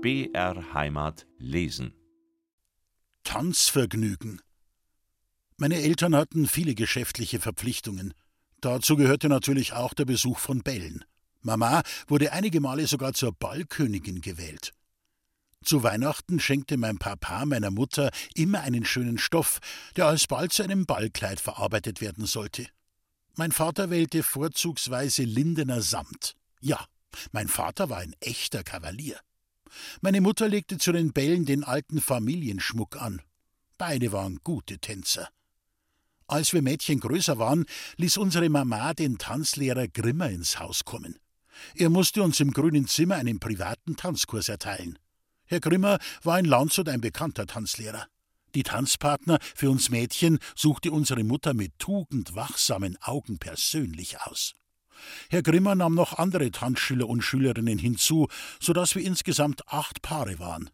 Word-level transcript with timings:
BR 0.00 0.74
Heimat 0.74 1.26
lesen. 1.38 1.92
Tanzvergnügen. 3.24 4.40
Meine 5.56 5.74
Eltern 5.82 6.14
hatten 6.14 6.46
viele 6.46 6.76
geschäftliche 6.76 7.40
Verpflichtungen. 7.40 8.14
Dazu 8.60 8.94
gehörte 8.94 9.28
natürlich 9.28 9.72
auch 9.72 9.94
der 9.94 10.04
Besuch 10.04 10.38
von 10.38 10.62
Bällen. 10.62 11.04
Mama 11.40 11.82
wurde 12.06 12.32
einige 12.32 12.60
Male 12.60 12.86
sogar 12.86 13.12
zur 13.12 13.32
Ballkönigin 13.32 14.20
gewählt. 14.20 14.72
Zu 15.64 15.82
Weihnachten 15.82 16.38
schenkte 16.38 16.76
mein 16.76 16.98
Papa 16.98 17.44
meiner 17.44 17.72
Mutter 17.72 18.12
immer 18.36 18.60
einen 18.60 18.84
schönen 18.84 19.18
Stoff, 19.18 19.58
der 19.96 20.06
alsbald 20.06 20.52
zu 20.52 20.62
einem 20.62 20.86
Ballkleid 20.86 21.40
verarbeitet 21.40 22.00
werden 22.00 22.24
sollte. 22.24 22.68
Mein 23.34 23.50
Vater 23.50 23.90
wählte 23.90 24.22
vorzugsweise 24.22 25.24
lindener 25.24 25.82
Samt. 25.82 26.36
Ja, 26.60 26.86
mein 27.32 27.48
Vater 27.48 27.90
war 27.90 27.98
ein 27.98 28.14
echter 28.20 28.62
Kavalier. 28.62 29.18
Meine 30.00 30.20
Mutter 30.20 30.48
legte 30.48 30.78
zu 30.78 30.92
den 30.92 31.12
Bällen 31.12 31.44
den 31.44 31.64
alten 31.64 32.00
Familienschmuck 32.00 33.00
an. 33.00 33.22
Beide 33.78 34.12
waren 34.12 34.40
gute 34.42 34.78
Tänzer. 34.78 35.28
Als 36.26 36.52
wir 36.52 36.60
Mädchen 36.60 37.00
größer 37.00 37.38
waren, 37.38 37.64
ließ 37.96 38.18
unsere 38.18 38.48
Mama 38.48 38.92
den 38.92 39.18
Tanzlehrer 39.18 39.88
Grimmer 39.88 40.28
ins 40.28 40.58
Haus 40.58 40.84
kommen. 40.84 41.18
Er 41.74 41.88
musste 41.88 42.22
uns 42.22 42.40
im 42.40 42.52
grünen 42.52 42.86
Zimmer 42.86 43.16
einen 43.16 43.40
privaten 43.40 43.96
Tanzkurs 43.96 44.48
erteilen. 44.48 44.98
Herr 45.46 45.60
Grimmer 45.60 45.98
war 46.22 46.38
in 46.38 46.44
Landshut 46.44 46.88
ein 46.88 47.00
bekannter 47.00 47.46
Tanzlehrer. 47.46 48.06
Die 48.54 48.62
Tanzpartner 48.62 49.38
für 49.54 49.70
uns 49.70 49.90
Mädchen 49.90 50.38
suchte 50.54 50.90
unsere 50.90 51.24
Mutter 51.24 51.54
mit 51.54 51.78
tugendwachsamen 51.78 52.98
Augen 53.00 53.38
persönlich 53.38 54.20
aus. 54.20 54.54
Herr 55.30 55.42
Grimmer 55.42 55.74
nahm 55.74 55.94
noch 55.94 56.18
andere 56.18 56.50
Tanzschüler 56.50 57.08
und 57.08 57.22
Schülerinnen 57.22 57.78
hinzu, 57.78 58.28
so 58.60 58.72
dass 58.72 58.94
wir 58.94 59.02
insgesamt 59.04 59.68
acht 59.68 60.02
Paare 60.02 60.38
waren. 60.38 60.70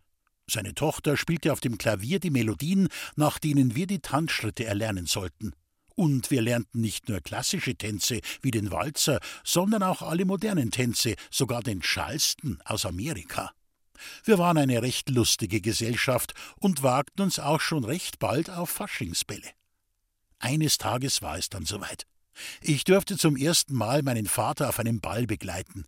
Seine 0.48 0.75
Tochter 0.75 1.16
spielte 1.16 1.53
auf 1.53 1.61
dem 1.61 1.78
Klavier 1.78 2.20
die 2.20 2.31
Melodien, 2.31 2.89
nach 3.16 3.39
denen 3.39 3.75
wir 3.75 3.86
die 3.86 4.00
Tanzschritte 4.00 4.64
erlernen 4.64 5.06
sollten. 5.06 5.53
Und 5.97 6.31
wir 6.31 6.42
lernten 6.42 6.81
nicht 6.81 7.08
nur 7.08 7.20
klassische 7.20 7.77
Tänze 7.77 8.20
wie 8.42 8.50
den 8.50 8.70
Walzer, 8.70 9.20
sondern 9.44 9.83
auch 9.83 10.03
alle 10.03 10.25
modernen 10.25 10.70
Tänze, 10.70 11.14
sogar 11.31 11.62
den 11.62 11.81
Charleston 11.81 12.61
aus 12.64 12.84
Amerika. 12.84 13.53
Wir 14.25 14.38
waren 14.38 14.59
eine 14.59 14.83
recht 14.83 15.09
lustige 15.09 15.61
Gesellschaft 15.61 16.34
und 16.59 16.83
wagten 16.83 17.22
uns 17.22 17.38
auch 17.38 17.61
schon 17.61 17.84
recht 17.84 18.19
bald 18.19 18.50
auf 18.50 18.70
Faschingsbälle. 18.70 19.50
Eines 20.41 20.78
Tages 20.78 21.22
war 21.22 21.38
es 21.38 21.48
dann 21.48 21.64
soweit. 21.64 22.06
Ich 22.60 22.84
durfte 22.84 23.16
zum 23.16 23.36
ersten 23.36 23.74
Mal 23.74 24.02
meinen 24.02 24.27
Vater 24.27 24.68
auf 24.68 24.78
einem 24.78 25.00
Ball 25.00 25.27
begleiten. 25.27 25.84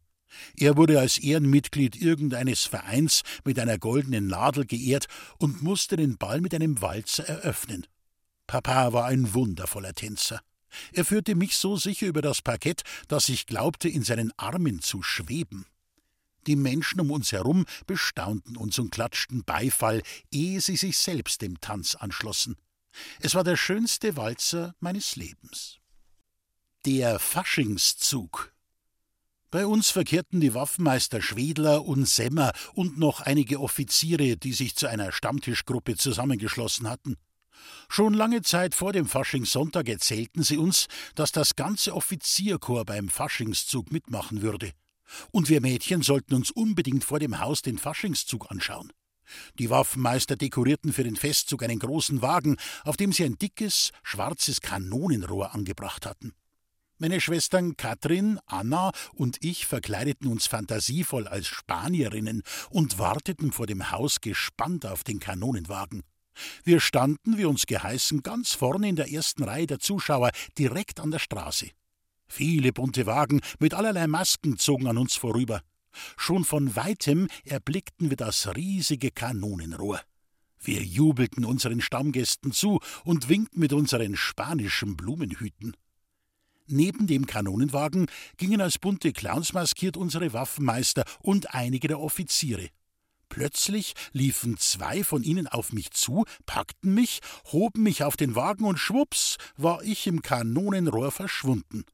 Er 0.57 0.77
wurde 0.77 1.01
als 1.01 1.19
Ehrenmitglied 1.19 1.97
irgendeines 1.97 2.65
Vereins 2.65 3.23
mit 3.45 3.59
einer 3.59 3.79
goldenen 3.79 4.27
Nadel 4.27 4.67
geehrt 4.67 5.07
und 5.39 5.63
musste 5.63 5.97
den 5.97 6.19
Ball 6.19 6.41
mit 6.41 6.55
einem 6.55 6.81
Walzer 6.83 7.25
eröffnen. 7.25 7.87
Papa 8.47 8.93
war 8.93 9.07
ein 9.07 9.35
wundervoller 9.35 9.95
Tänzer. 9.95 10.41
Er 10.93 11.05
führte 11.05 11.35
mich 11.35 11.57
so 11.57 11.77
sicher 11.77 12.07
über 12.07 12.23
das 12.23 12.43
Parkett, 12.43 12.83
dass 13.09 13.29
ich 13.29 13.47
glaubte, 13.47 13.89
in 13.89 14.03
seinen 14.03 14.33
Armen 14.37 14.83
zu 14.83 15.03
schweben. 15.03 15.67
Die 16.47 16.57
Menschen 16.57 17.01
um 17.01 17.11
uns 17.11 17.33
herum 17.33 17.65
bestaunten 17.87 18.57
uns 18.57 18.79
und 18.79 18.91
klatschten 18.91 19.43
Beifall, 19.45 20.03
ehe 20.31 20.61
sie 20.61 20.77
sich 20.77 20.99
selbst 20.99 21.43
dem 21.43 21.61
Tanz 21.61 21.97
anschlossen. 21.97 22.57
Es 23.21 23.35
war 23.35 23.43
der 23.43 23.57
schönste 23.57 24.17
Walzer 24.17 24.75
meines 24.81 25.17
Lebens. 25.17 25.79
Der 26.87 27.19
Faschingszug. 27.19 28.53
Bei 29.51 29.67
uns 29.67 29.91
verkehrten 29.91 30.39
die 30.39 30.55
Waffenmeister 30.55 31.21
Schwedler 31.21 31.85
und 31.85 32.07
Semmer 32.07 32.53
und 32.75 32.97
noch 32.97 33.21
einige 33.21 33.59
Offiziere, 33.59 34.37
die 34.37 34.53
sich 34.53 34.77
zu 34.77 34.87
einer 34.87 35.11
Stammtischgruppe 35.11 35.97
zusammengeschlossen 35.97 36.89
hatten. 36.89 37.17
Schon 37.89 38.15
lange 38.15 38.43
Zeit 38.43 38.77
vor 38.77 38.93
dem 38.93 39.07
Faschingssonntag 39.07 39.89
erzählten 39.89 40.45
sie 40.45 40.59
uns, 40.59 40.87
dass 41.17 41.33
das 41.33 41.57
ganze 41.57 41.93
Offizierkorps 41.93 42.87
beim 42.87 43.09
Faschingszug 43.09 43.91
mitmachen 43.91 44.43
würde. 44.43 44.71
Und 45.33 45.49
wir 45.49 45.61
Mädchen 45.61 46.03
sollten 46.03 46.35
uns 46.35 46.53
unbedingt 46.53 47.03
vor 47.03 47.19
dem 47.19 47.41
Haus 47.41 47.63
den 47.63 47.79
Faschingszug 47.79 48.49
anschauen. 48.49 48.93
Die 49.59 49.71
Waffenmeister 49.71 50.37
dekorierten 50.37 50.93
für 50.93 51.03
den 51.03 51.17
Festzug 51.17 51.65
einen 51.65 51.81
großen 51.81 52.23
Wagen, 52.23 52.57
auf 52.85 52.97
dem 52.97 53.13
sie 53.13 53.25
ein 53.25 53.39
dickes, 53.39 53.91
schwarzes 54.05 54.61
Kanonenrohr 54.61 55.53
angebracht 55.53 56.07
hatten. 56.07 56.33
Meine 56.99 57.21
Schwestern 57.21 57.77
Katrin, 57.77 58.39
Anna 58.47 58.91
und 59.13 59.37
ich 59.45 59.67
verkleideten 59.67 60.29
uns 60.29 60.47
fantasievoll 60.47 61.29
als 61.29 61.47
Spanierinnen 61.47 62.43
und 62.71 62.99
warteten 62.99 63.53
vor 63.53 63.67
dem 63.67 63.91
Haus 63.91 64.23
gespannt 64.23 64.87
auf 64.87 65.05
den 65.05 65.21
Kanonenwagen. 65.21 66.05
Wir 66.65 66.81
standen, 66.81 67.37
wie 67.37 67.45
uns 67.45 67.67
geheißen, 67.67 68.23
ganz 68.23 68.55
vorne 68.55 68.89
in 68.89 68.97
der 68.97 69.13
ersten 69.13 69.45
Reihe 69.45 69.67
der 69.67 69.79
Zuschauer, 69.79 70.31
direkt 70.57 70.99
an 70.99 71.11
der 71.11 71.19
Straße. 71.19 71.69
Viele 72.29 72.73
bunte 72.73 73.05
Wagen 73.05 73.43
mit 73.59 73.75
allerlei 73.75 74.07
Masken 74.07 74.57
zogen 74.57 74.87
an 74.87 74.97
uns 74.97 75.17
vorüber. 75.17 75.61
Schon 76.17 76.47
von 76.47 76.77
weitem 76.77 77.29
erblickten 77.45 78.09
wir 78.09 78.17
das 78.17 78.57
riesige 78.57 79.11
Kanonenrohr. 79.11 80.01
Wir 80.61 80.83
jubelten 80.83 81.45
unseren 81.45 81.83
Stammgästen 81.83 82.53
zu 82.53 82.81
und 83.05 83.29
winkten 83.29 83.61
mit 83.61 83.75
unseren 83.75 84.17
spanischen 84.17 84.97
Blumenhüten. 84.97 85.77
Neben 86.69 87.07
dem 87.07 87.27
Kanonenwagen 87.27 88.07
gingen 88.37 88.61
als 88.61 88.79
bunte 88.79 89.13
Clowns 89.13 89.53
maskiert 89.53 89.97
unsere 89.97 90.33
Waffenmeister 90.33 91.05
und 91.21 91.55
einige 91.55 91.89
der 91.89 92.01
Offiziere. 92.01 92.69
Plötzlich 93.29 93.95
liefen 94.13 94.57
zwei 94.57 95.05
von 95.05 95.23
ihnen 95.23 95.47
auf 95.47 95.73
mich 95.73 95.91
zu, 95.91 96.25
packten 96.47 96.95
mich, 96.95 97.21
hoben 97.53 97.83
mich 97.83 98.05
auf 98.05 98.17
den 98.17 98.35
Wagen 98.35 98.65
und 98.65 98.79
schwups 98.79 99.37
war 99.57 99.83
ich 99.83 100.07
im 100.07 100.23
Kanonenrohr 100.23 101.11
verschwunden. 101.11 101.85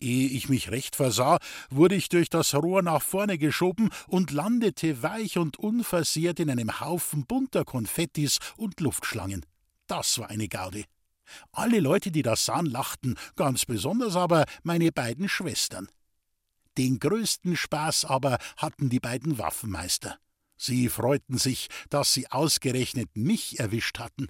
Ehe 0.00 0.28
ich 0.28 0.48
mich 0.48 0.70
recht 0.70 0.96
versah, 0.96 1.38
wurde 1.68 1.94
ich 1.94 2.08
durch 2.08 2.30
das 2.30 2.54
Rohr 2.54 2.82
nach 2.82 3.02
vorne 3.02 3.36
geschoben 3.36 3.90
und 4.06 4.30
landete 4.30 5.02
weich 5.02 5.36
und 5.36 5.58
unversehrt 5.58 6.40
in 6.40 6.50
einem 6.50 6.80
Haufen 6.80 7.26
bunter 7.26 7.64
Konfettis 7.64 8.38
und 8.56 8.80
Luftschlangen. 8.80 9.44
Das 9.86 10.18
war 10.18 10.30
eine 10.30 10.48
Gaude. 10.48 10.84
Alle 11.52 11.80
Leute, 11.80 12.10
die 12.10 12.22
das 12.22 12.44
sahen, 12.44 12.66
lachten, 12.66 13.16
ganz 13.36 13.64
besonders 13.64 14.16
aber 14.16 14.44
meine 14.62 14.92
beiden 14.92 15.28
Schwestern. 15.28 15.88
Den 16.78 16.98
größten 16.98 17.56
Spaß 17.56 18.04
aber 18.04 18.38
hatten 18.56 18.88
die 18.88 19.00
beiden 19.00 19.38
Waffenmeister. 19.38 20.18
Sie 20.56 20.88
freuten 20.88 21.38
sich, 21.38 21.68
dass 21.88 22.12
sie 22.12 22.30
ausgerechnet 22.30 23.08
mich 23.14 23.58
erwischt 23.58 23.98
hatten. 23.98 24.28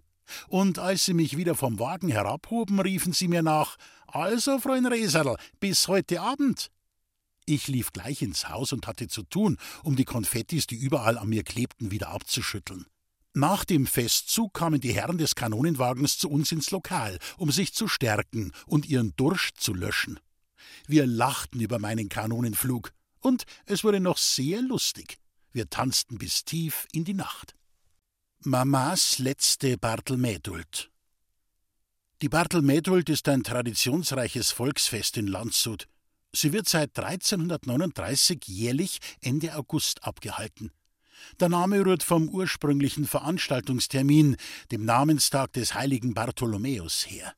Und 0.49 0.79
als 0.79 1.05
sie 1.05 1.15
mich 1.15 1.37
wieder 1.37 1.55
vom 1.55 1.79
Wagen 1.81 2.09
herabhoben, 2.09 2.81
riefen 2.81 3.13
sie 3.13 3.29
mir 3.29 3.43
nach: 3.43 3.77
Also, 4.07 4.59
Freund 4.59 4.87
Reserl, 4.87 5.37
bis 5.59 5.89
heute 5.89 6.21
Abend. 6.21 6.71
Ich 7.47 7.67
lief 7.67 7.93
gleich 7.93 8.23
ins 8.23 8.49
Haus 8.49 8.73
und 8.73 8.87
hatte 8.87 9.09
zu 9.09 9.25
tun, 9.25 9.57
um 9.83 9.97
die 9.97 10.05
Konfettis, 10.05 10.69
die 10.69 10.77
überall 10.77 11.19
an 11.19 11.29
mir 11.29 11.43
klebten, 11.43 11.91
wieder 11.91 12.11
abzuschütteln. 12.11 12.87
Nach 13.33 13.65
dem 13.65 13.87
Festzug 13.87 14.55
kamen 14.55 14.81
die 14.81 14.93
Herren 14.93 15.19
des 15.19 15.37
Kanonenwagens 15.37 16.19
zu 16.19 16.29
uns 16.29 16.51
ins 16.51 16.71
Lokal, 16.73 17.19
um 17.37 17.53
sich 17.53 17.73
zu 17.73 17.87
stärken 17.87 18.53
und 18.67 18.87
ihren 18.87 19.15
Durst 19.17 19.61
zu 19.61 19.73
löschen. 19.73 20.19
Wir 20.87 21.07
lachten 21.07 21.61
über 21.61 21.79
meinen 21.79 22.09
Kanonenflug, 22.09 22.93
und 23.21 23.45
es 23.67 23.85
wurde 23.85 24.01
noch 24.01 24.19
sehr 24.19 24.63
lustig. 24.63 25.19
Wir 25.53 25.69
tanzten 25.71 26.19
bis 26.19 26.45
tief 26.45 26.87
in 26.93 27.05
die 27.05 27.15
Nacht. 27.15 27.55
Mamas 28.41 29.19
letzte 29.19 29.77
Bartelmädult. 29.77 30.91
Die 32.23 32.29
Bartelmädult 32.29 33.09
ist 33.11 33.29
ein 33.29 33.45
traditionsreiches 33.45 34.51
Volksfest 34.51 35.17
in 35.17 35.27
Landshut. 35.27 35.87
Sie 36.33 36.53
wird 36.53 36.69
seit 36.69 36.99
1339 36.99 38.41
jährlich 38.47 38.99
Ende 39.21 39.55
August 39.55 40.05
abgehalten. 40.05 40.73
Der 41.39 41.49
Name 41.49 41.85
rührt 41.85 42.03
vom 42.03 42.29
ursprünglichen 42.29 43.07
Veranstaltungstermin, 43.07 44.37
dem 44.71 44.85
Namenstag 44.85 45.53
des 45.53 45.75
heiligen 45.75 46.15
Bartholomäus, 46.15 47.07
her. 47.09 47.35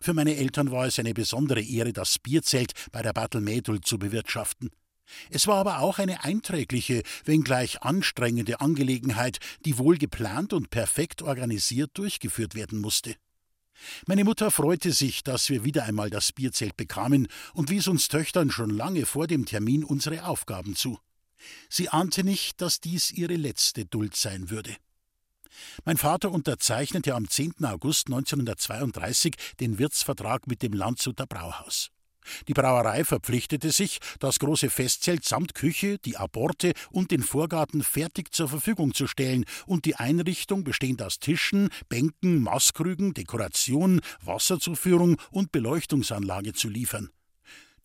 Für 0.00 0.14
meine 0.14 0.36
Eltern 0.36 0.70
war 0.70 0.86
es 0.86 0.98
eine 0.98 1.14
besondere 1.14 1.62
Ehre, 1.62 1.92
das 1.92 2.18
Bierzelt 2.18 2.72
bei 2.92 3.02
der 3.02 3.12
Bartelmädel 3.12 3.80
zu 3.80 3.98
bewirtschaften. 3.98 4.70
Es 5.30 5.46
war 5.46 5.56
aber 5.56 5.80
auch 5.80 5.98
eine 5.98 6.24
einträgliche, 6.24 7.02
wenngleich 7.24 7.82
anstrengende 7.82 8.60
Angelegenheit, 8.60 9.38
die 9.64 9.78
wohl 9.78 9.98
geplant 9.98 10.52
und 10.52 10.70
perfekt 10.70 11.22
organisiert 11.22 11.90
durchgeführt 11.94 12.54
werden 12.54 12.80
musste. 12.80 13.14
Meine 14.06 14.24
Mutter 14.24 14.50
freute 14.50 14.92
sich, 14.92 15.22
dass 15.22 15.48
wir 15.48 15.64
wieder 15.64 15.84
einmal 15.84 16.10
das 16.10 16.32
Bierzelt 16.32 16.76
bekamen 16.76 17.28
und 17.54 17.70
wies 17.70 17.88
uns 17.88 18.08
Töchtern 18.08 18.50
schon 18.50 18.70
lange 18.70 19.06
vor 19.06 19.26
dem 19.26 19.44
Termin 19.44 19.84
unsere 19.84 20.24
Aufgaben 20.24 20.74
zu. 20.74 20.98
Sie 21.68 21.88
ahnte 21.88 22.24
nicht, 22.24 22.60
dass 22.60 22.80
dies 22.80 23.10
ihre 23.10 23.36
letzte 23.36 23.84
Duld 23.84 24.16
sein 24.16 24.50
würde. 24.50 24.76
Mein 25.84 25.96
Vater 25.96 26.30
unterzeichnete 26.30 27.14
am 27.14 27.28
10. 27.28 27.64
August 27.64 28.08
1932 28.08 29.34
den 29.60 29.78
Wirtsvertrag 29.78 30.46
mit 30.46 30.62
dem 30.62 30.72
Landshuter 30.72 31.26
Brauhaus. 31.26 31.90
Die 32.48 32.54
Brauerei 32.54 33.04
verpflichtete 33.04 33.70
sich, 33.70 33.98
das 34.18 34.38
große 34.38 34.68
Festzelt 34.68 35.24
samt 35.24 35.54
Küche, 35.54 35.98
die 35.98 36.16
Aborte 36.16 36.72
und 36.90 37.10
den 37.10 37.22
Vorgarten 37.22 37.82
fertig 37.82 38.34
zur 38.34 38.48
Verfügung 38.48 38.94
zu 38.94 39.06
stellen 39.06 39.44
und 39.66 39.84
die 39.84 39.96
Einrichtung, 39.96 40.64
bestehend 40.64 41.02
aus 41.02 41.18
Tischen, 41.20 41.68
Bänken, 41.88 42.40
Maßkrügen, 42.40 43.14
Dekoration, 43.14 44.00
Wasserzuführung 44.22 45.20
und 45.30 45.52
Beleuchtungsanlage 45.52 46.52
zu 46.52 46.68
liefern. 46.68 47.10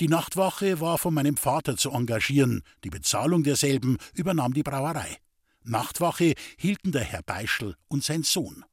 Die 0.01 0.07
Nachtwache 0.07 0.80
war 0.80 0.98
von 0.98 1.13
meinem 1.13 1.38
Vater 1.38 1.77
zu 1.77 1.92
engagieren, 1.92 2.63
die 2.83 2.89
Bezahlung 2.89 3.44
derselben 3.44 3.98
übernahm 4.15 4.51
die 4.51 4.63
Brauerei. 4.63 5.18
Nachtwache 5.63 6.33
hielten 6.57 6.92
der 6.92 7.03
Herr 7.03 7.21
Beischel 7.21 7.75
und 7.88 8.03
sein 8.03 8.24
Sohn. 8.24 8.65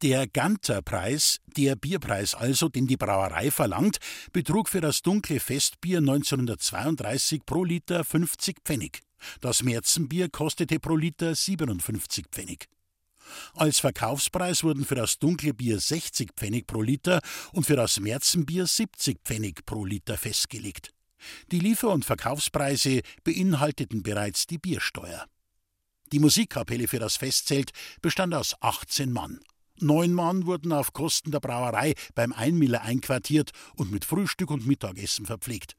Der 0.00 0.28
Ganterpreis, 0.28 1.38
der 1.56 1.74
Bierpreis 1.74 2.36
also, 2.36 2.68
den 2.68 2.86
die 2.86 2.96
Brauerei 2.96 3.50
verlangt, 3.50 3.98
betrug 4.32 4.68
für 4.68 4.80
das 4.80 5.02
dunkle 5.02 5.40
Festbier 5.40 5.98
1932 5.98 7.44
pro 7.44 7.64
Liter 7.64 8.04
50 8.04 8.58
Pfennig. 8.64 9.00
Das 9.40 9.64
Märzenbier 9.64 10.28
kostete 10.28 10.78
pro 10.78 10.94
Liter 10.94 11.34
57 11.34 12.26
Pfennig. 12.30 12.68
Als 13.54 13.80
Verkaufspreis 13.80 14.64
wurden 14.64 14.84
für 14.84 14.94
das 14.94 15.18
dunkle 15.18 15.54
Bier 15.54 15.78
60 15.78 16.30
Pfennig 16.36 16.66
pro 16.66 16.82
Liter 16.82 17.20
und 17.52 17.64
für 17.64 17.76
das 17.76 18.00
Märzenbier 18.00 18.66
70 18.66 19.18
Pfennig 19.24 19.64
pro 19.66 19.84
Liter 19.84 20.16
festgelegt. 20.16 20.92
Die 21.50 21.60
Liefer- 21.60 21.92
und 21.92 22.04
Verkaufspreise 22.04 23.02
beinhalteten 23.24 24.02
bereits 24.02 24.46
die 24.46 24.58
Biersteuer. 24.58 25.26
Die 26.12 26.18
Musikkapelle 26.18 26.88
für 26.88 26.98
das 26.98 27.16
Festzelt 27.16 27.70
bestand 28.02 28.34
aus 28.34 28.54
18 28.60 29.12
Mann. 29.12 29.40
Neun 29.78 30.12
Mann 30.12 30.46
wurden 30.46 30.72
auf 30.72 30.92
Kosten 30.92 31.30
der 31.30 31.40
Brauerei 31.40 31.94
beim 32.14 32.32
Einmiller 32.32 32.82
einquartiert 32.82 33.52
und 33.76 33.90
mit 33.90 34.04
Frühstück 34.04 34.50
und 34.50 34.66
Mittagessen 34.66 35.24
verpflegt. 35.24 35.76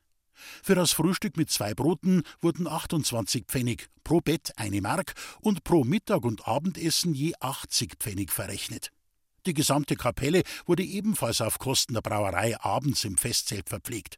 Für 0.63 0.75
das 0.75 0.91
Frühstück 0.91 1.37
mit 1.37 1.49
zwei 1.49 1.73
Broten 1.73 2.23
wurden 2.39 2.67
28 2.67 3.45
Pfennig, 3.45 3.89
pro 4.03 4.21
Bett 4.21 4.51
eine 4.55 4.81
Mark 4.81 5.13
und 5.41 5.63
pro 5.63 5.83
Mittag 5.83 6.23
und 6.23 6.47
Abendessen 6.47 7.13
je 7.13 7.33
80 7.39 7.95
Pfennig 7.99 8.31
verrechnet. 8.31 8.91
Die 9.45 9.53
gesamte 9.53 9.95
Kapelle 9.95 10.43
wurde 10.65 10.83
ebenfalls 10.83 11.41
auf 11.41 11.57
Kosten 11.57 11.93
der 11.93 12.01
Brauerei 12.01 12.59
abends 12.59 13.03
im 13.05 13.17
Festzelt 13.17 13.69
verpflegt. 13.69 14.17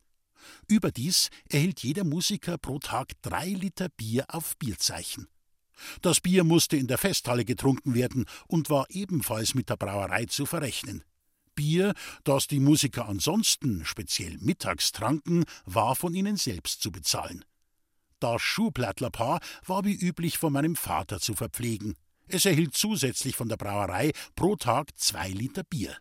Überdies 0.67 1.29
erhielt 1.49 1.81
jeder 1.81 2.03
Musiker 2.03 2.57
pro 2.57 2.79
Tag 2.79 3.13
drei 3.21 3.47
Liter 3.47 3.87
Bier 3.89 4.25
auf 4.27 4.57
Bierzeichen. 4.57 5.27
Das 6.01 6.19
Bier 6.19 6.43
musste 6.43 6.77
in 6.77 6.87
der 6.87 6.97
Festhalle 6.97 7.45
getrunken 7.45 7.93
werden 7.95 8.25
und 8.47 8.69
war 8.69 8.85
ebenfalls 8.89 9.55
mit 9.55 9.69
der 9.69 9.77
Brauerei 9.77 10.25
zu 10.25 10.45
verrechnen. 10.45 11.03
Bier, 11.55 11.93
das 12.23 12.47
die 12.47 12.59
Musiker 12.59 13.07
ansonsten 13.07 13.85
speziell 13.85 14.37
mittags 14.39 14.91
tranken, 14.91 15.45
war 15.65 15.95
von 15.95 16.13
ihnen 16.13 16.37
selbst 16.37 16.81
zu 16.81 16.91
bezahlen. 16.91 17.45
Das 18.19 18.41
Schuhplattlerpaar 18.41 19.39
war 19.65 19.83
wie 19.83 19.95
üblich 19.95 20.37
von 20.37 20.53
meinem 20.53 20.75
Vater 20.75 21.19
zu 21.19 21.33
verpflegen. 21.33 21.95
Es 22.27 22.45
erhielt 22.45 22.75
zusätzlich 22.75 23.35
von 23.35 23.49
der 23.49 23.57
Brauerei 23.57 24.11
pro 24.35 24.55
Tag 24.55 24.97
zwei 24.97 25.29
Liter 25.29 25.63
Bier. 25.63 25.97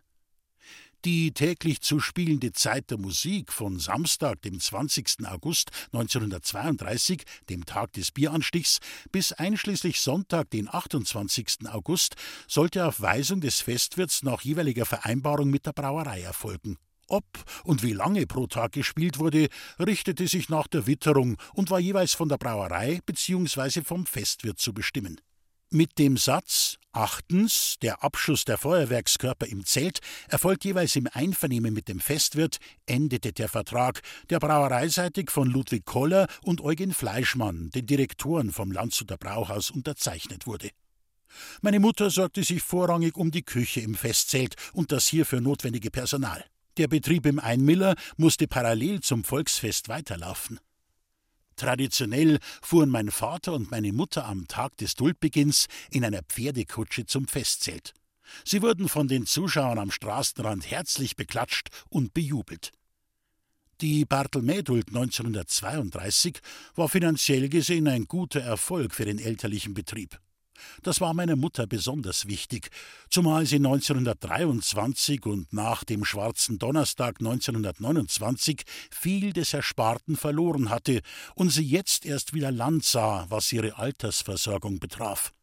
Die 1.05 1.33
täglich 1.33 1.81
zu 1.81 1.99
spielende 1.99 2.53
Zeit 2.53 2.89
der 2.89 2.97
Musik 2.97 3.51
von 3.51 3.77
Samstag, 3.77 4.41
dem 4.41 4.61
20. 4.61 5.25
August 5.25 5.71
1932, 5.91 7.23
dem 7.49 7.65
Tag 7.65 7.91
des 7.91 8.11
Bieranstichs, 8.11 8.79
bis 9.11 9.33
einschließlich 9.33 9.99
Sonntag, 9.99 10.49
den 10.51 10.73
28. 10.73 11.67
August, 11.67 12.15
sollte 12.47 12.87
auf 12.87 13.01
Weisung 13.01 13.41
des 13.41 13.59
Festwirts 13.59 14.23
nach 14.23 14.43
jeweiliger 14.43 14.85
Vereinbarung 14.85 15.49
mit 15.49 15.65
der 15.65 15.73
Brauerei 15.73 16.21
erfolgen. 16.21 16.77
Ob 17.09 17.25
und 17.65 17.83
wie 17.83 17.91
lange 17.91 18.25
pro 18.25 18.47
Tag 18.47 18.71
gespielt 18.71 19.19
wurde, 19.19 19.49
richtete 19.79 20.29
sich 20.29 20.47
nach 20.47 20.67
der 20.67 20.87
Witterung 20.87 21.35
und 21.53 21.69
war 21.69 21.81
jeweils 21.81 22.13
von 22.13 22.29
der 22.29 22.37
Brauerei 22.37 23.01
bzw. 23.05 23.81
vom 23.83 24.05
Festwirt 24.05 24.57
zu 24.57 24.73
bestimmen. 24.73 25.19
Mit 25.69 25.99
dem 25.99 26.15
Satz 26.15 26.77
Achtens, 26.95 27.77
der 27.81 28.03
Abschuss 28.03 28.45
der 28.45 28.59
Feuerwerkskörper 28.59 29.47
im 29.47 29.65
Zelt 29.65 29.99
erfolgt 30.29 30.63
jeweils 30.63 30.95
im 30.95 31.09
Einvernehmen 31.11 31.73
mit 31.73 31.87
dem 31.87 31.99
Festwirt, 31.99 32.59
endete 32.85 33.33
der 33.33 33.49
Vertrag, 33.49 34.01
der 34.29 34.39
brauereiseitig 34.39 35.31
von 35.31 35.49
Ludwig 35.49 35.85
Koller 35.85 36.27
und 36.43 36.61
Eugen 36.61 36.93
Fleischmann, 36.93 37.71
den 37.71 37.87
Direktoren 37.87 38.51
vom 38.51 38.71
Landshuter 38.71 39.17
Brauhaus, 39.17 39.71
unterzeichnet 39.71 40.45
wurde. 40.45 40.69
Meine 41.61 41.79
Mutter 41.79 42.11
sorgte 42.11 42.43
sich 42.43 42.61
vorrangig 42.61 43.17
um 43.17 43.31
die 43.31 43.43
Küche 43.43 43.81
im 43.81 43.95
Festzelt 43.95 44.55
und 44.71 44.91
das 44.91 45.07
hierfür 45.07 45.41
notwendige 45.41 45.89
Personal. 45.89 46.45
Der 46.77 46.87
Betrieb 46.87 47.25
im 47.25 47.39
Einmiller 47.39 47.95
musste 48.17 48.47
parallel 48.47 49.01
zum 49.01 49.23
Volksfest 49.23 49.89
weiterlaufen. 49.89 50.59
Traditionell 51.55 52.39
fuhren 52.61 52.89
mein 52.89 53.11
Vater 53.11 53.53
und 53.53 53.71
meine 53.71 53.93
Mutter 53.93 54.25
am 54.25 54.47
Tag 54.47 54.77
des 54.77 54.95
Duldbeginns 54.95 55.67
in 55.91 56.05
einer 56.05 56.21
Pferdekutsche 56.23 57.05
zum 57.05 57.27
Festzelt. 57.27 57.93
Sie 58.45 58.61
wurden 58.61 58.89
von 58.89 59.07
den 59.07 59.25
Zuschauern 59.25 59.77
am 59.77 59.91
Straßenrand 59.91 60.69
herzlich 60.69 61.15
beklatscht 61.15 61.69
und 61.89 62.13
bejubelt. 62.13 62.71
Die 63.81 64.05
Bartelmäduld 64.05 64.89
1932 64.89 66.39
war 66.75 66.87
finanziell 66.87 67.49
gesehen 67.49 67.87
ein 67.87 68.05
guter 68.05 68.41
Erfolg 68.41 68.93
für 68.93 69.05
den 69.05 69.19
elterlichen 69.19 69.73
Betrieb. 69.73 70.19
Das 70.81 71.01
war 71.01 71.13
meiner 71.13 71.35
Mutter 71.35 71.67
besonders 71.67 72.27
wichtig, 72.27 72.69
zumal 73.09 73.45
sie 73.45 73.57
1923 73.57 75.25
und 75.25 75.51
nach 75.53 75.83
dem 75.83 76.05
Schwarzen 76.05 76.59
Donnerstag 76.59 77.17
1929 77.19 78.63
viel 78.91 79.33
des 79.33 79.53
Ersparten 79.53 80.15
verloren 80.15 80.69
hatte 80.69 81.01
und 81.35 81.49
sie 81.49 81.65
jetzt 81.65 82.05
erst 82.05 82.33
wieder 82.33 82.51
Land 82.51 82.85
sah, 82.85 83.25
was 83.29 83.51
ihre 83.51 83.77
Altersversorgung 83.77 84.79
betraf. 84.79 85.33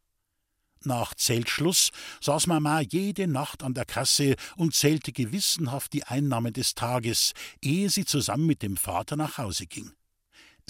Nach 0.83 1.13
Zeltschluss 1.13 1.91
saß 2.21 2.47
Mama 2.47 2.81
jede 2.81 3.27
Nacht 3.27 3.61
an 3.61 3.75
der 3.75 3.85
Kasse 3.85 4.35
und 4.55 4.73
zählte 4.73 5.11
gewissenhaft 5.11 5.93
die 5.93 6.03
Einnahmen 6.03 6.53
des 6.53 6.73
Tages, 6.73 7.33
ehe 7.61 7.89
sie 7.89 8.05
zusammen 8.05 8.47
mit 8.47 8.63
dem 8.63 8.77
Vater 8.77 9.15
nach 9.15 9.37
Hause 9.37 9.67
ging. 9.67 9.91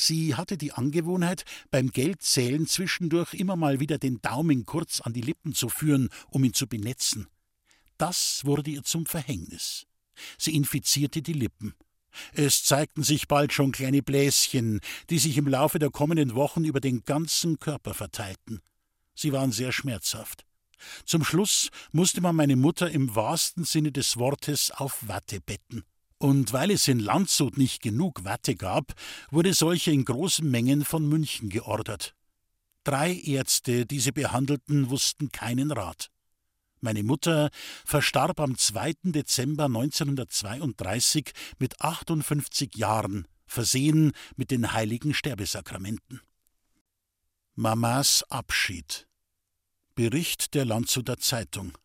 Sie 0.01 0.33
hatte 0.33 0.57
die 0.57 0.71
Angewohnheit, 0.71 1.45
beim 1.69 1.92
Geldzählen 1.92 2.65
zwischendurch 2.65 3.36
immer 3.36 3.56
mal 3.56 3.80
wieder 3.80 4.00
den 4.00 4.19
Daumen 4.19 4.65
kurz 4.65 5.00
an 5.00 5.13
die 5.13 5.21
Lippen 5.21 5.53
zu 5.53 5.69
führen, 5.69 6.09
um 6.30 6.44
ihn 6.44 6.56
zu 6.56 6.65
benetzen. 6.65 7.27
Das 8.00 8.42
wurde 8.44 8.71
ihr 8.71 8.83
zum 8.83 9.06
Verhängnis. 9.06 9.86
Sie 10.39 10.56
infizierte 10.56 11.21
die 11.21 11.33
Lippen. 11.33 11.75
Es 12.33 12.63
zeigten 12.63 13.03
sich 13.03 13.27
bald 13.27 13.53
schon 13.53 13.71
kleine 13.71 14.01
Bläschen, 14.01 14.80
die 15.11 15.19
sich 15.19 15.37
im 15.37 15.47
Laufe 15.47 15.78
der 15.78 15.92
kommenden 15.92 16.33
Wochen 16.33 16.64
über 16.66 16.80
den 16.80 17.04
ganzen 17.04 17.59
Körper 17.59 17.94
verteilten. 17.94 18.59
Sie 19.14 19.31
waren 19.31 19.52
sehr 19.52 19.71
schmerzhaft. 19.71 20.45
Zum 21.06 21.23
Schluss 21.23 21.69
musste 21.92 22.21
man 22.21 22.35
meine 22.35 22.56
Mutter 22.56 22.90
im 22.90 23.16
wahrsten 23.16 23.66
Sinne 23.66 23.92
des 23.92 24.18
Wortes 24.18 24.71
auf 24.71 25.07
Watte 25.07 25.42
betten. 25.42 25.83
Und 26.21 26.54
weil 26.54 26.69
es 26.69 26.87
in 26.87 26.99
Landshut 26.99 27.57
nicht 27.57 27.81
genug 27.81 28.23
Watte 28.23 28.54
gab, 28.54 28.94
wurde 29.31 29.56
solche 29.56 29.90
in 29.90 30.06
großen 30.06 30.47
Mengen 30.47 30.85
von 30.85 31.09
München 31.09 31.49
geordert. 31.49 32.13
Drei 32.83 33.11
Ärzte, 33.11 33.87
die 33.87 33.99
sie 33.99 34.11
behandelten, 34.11 34.92
wussten 34.92 35.31
keinen 35.31 35.71
Rat. 35.71 36.11
Meine 36.80 37.01
Mutter 37.01 37.49
verstarb 37.85 38.40
am 38.40 38.56
2. 38.56 38.94
Dezember 39.06 39.66
1932 39.66 41.31
mit 41.57 41.81
58 41.81 42.75
Jahren, 42.75 43.28
versehen 43.47 44.11
mit 44.35 44.51
den 44.51 44.73
heiligen 44.73 45.16
Sterbesakramenten. 45.16 46.21
Mamas 47.56 48.23
Abschied 48.30 49.07
Bericht 49.95 50.54
der 50.54 50.66
Landshuter 50.66 51.18
Zeitung 51.18 51.75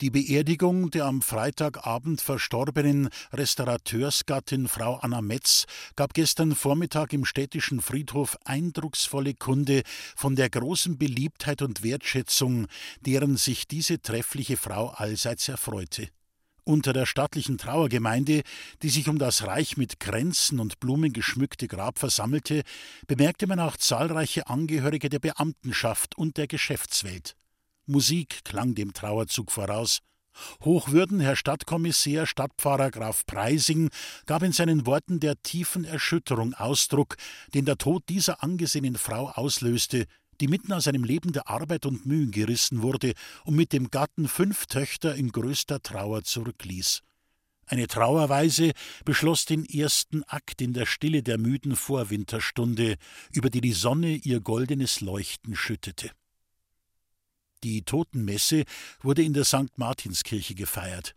die 0.00 0.10
Beerdigung 0.10 0.90
der 0.90 1.04
am 1.04 1.22
Freitagabend 1.22 2.20
verstorbenen 2.20 3.08
Restaurateursgattin 3.32 4.66
Frau 4.66 4.96
Anna 4.96 5.22
Metz 5.22 5.66
gab 5.94 6.14
gestern 6.14 6.54
Vormittag 6.54 7.12
im 7.12 7.24
städtischen 7.24 7.80
Friedhof 7.80 8.36
eindrucksvolle 8.44 9.34
Kunde 9.34 9.82
von 10.16 10.34
der 10.34 10.50
großen 10.50 10.98
Beliebtheit 10.98 11.62
und 11.62 11.84
Wertschätzung, 11.84 12.66
deren 13.02 13.36
sich 13.36 13.68
diese 13.68 14.00
treffliche 14.00 14.56
Frau 14.56 14.88
allseits 14.88 15.48
erfreute. 15.48 16.08
Unter 16.64 16.92
der 16.92 17.06
stattlichen 17.06 17.58
Trauergemeinde, 17.58 18.42
die 18.82 18.88
sich 18.88 19.08
um 19.08 19.18
das 19.18 19.46
reich 19.46 19.76
mit 19.76 19.98
Kränzen 19.98 20.60
und 20.60 20.78
Blumen 20.78 21.12
geschmückte 21.12 21.66
Grab 21.66 21.98
versammelte, 21.98 22.62
bemerkte 23.08 23.48
man 23.48 23.58
auch 23.58 23.76
zahlreiche 23.76 24.48
Angehörige 24.48 25.08
der 25.08 25.18
Beamtenschaft 25.18 26.16
und 26.16 26.36
der 26.36 26.46
Geschäftswelt. 26.46 27.36
Musik 27.92 28.44
klang 28.44 28.74
dem 28.74 28.92
Trauerzug 28.92 29.52
voraus. 29.52 30.00
Hochwürden 30.64 31.20
Herr 31.20 31.36
Stadtkommissär, 31.36 32.26
Stadtpfarrer 32.26 32.90
Graf 32.90 33.24
Preising 33.26 33.90
gab 34.26 34.42
in 34.42 34.52
seinen 34.52 34.86
Worten 34.86 35.20
der 35.20 35.40
tiefen 35.42 35.84
Erschütterung 35.84 36.54
Ausdruck, 36.54 37.16
den 37.54 37.64
der 37.64 37.78
Tod 37.78 38.08
dieser 38.08 38.42
angesehenen 38.42 38.96
Frau 38.96 39.28
auslöste, 39.28 40.06
die 40.40 40.48
mitten 40.48 40.72
aus 40.72 40.88
einem 40.88 41.04
Leben 41.04 41.32
der 41.32 41.48
Arbeit 41.48 41.86
und 41.86 42.06
Mühen 42.06 42.30
gerissen 42.30 42.82
wurde 42.82 43.12
und 43.44 43.54
mit 43.54 43.72
dem 43.72 43.90
Gatten 43.90 44.26
fünf 44.26 44.66
Töchter 44.66 45.14
in 45.14 45.30
größter 45.30 45.80
Trauer 45.82 46.24
zurückließ. 46.24 47.02
Eine 47.66 47.86
Trauerweise 47.86 48.72
beschloss 49.04 49.44
den 49.44 49.64
ersten 49.64 50.24
Akt 50.24 50.60
in 50.60 50.72
der 50.72 50.86
Stille 50.86 51.22
der 51.22 51.38
müden 51.38 51.76
Vorwinterstunde, 51.76 52.96
über 53.32 53.50
die 53.50 53.60
die 53.60 53.72
Sonne 53.72 54.14
ihr 54.14 54.40
goldenes 54.40 55.00
Leuchten 55.00 55.54
schüttete. 55.54 56.10
Die 57.64 57.82
Totenmesse 57.82 58.64
wurde 59.00 59.22
in 59.22 59.34
der 59.34 59.44
St. 59.44 59.76
Martinskirche 59.76 60.54
gefeiert. 60.54 61.14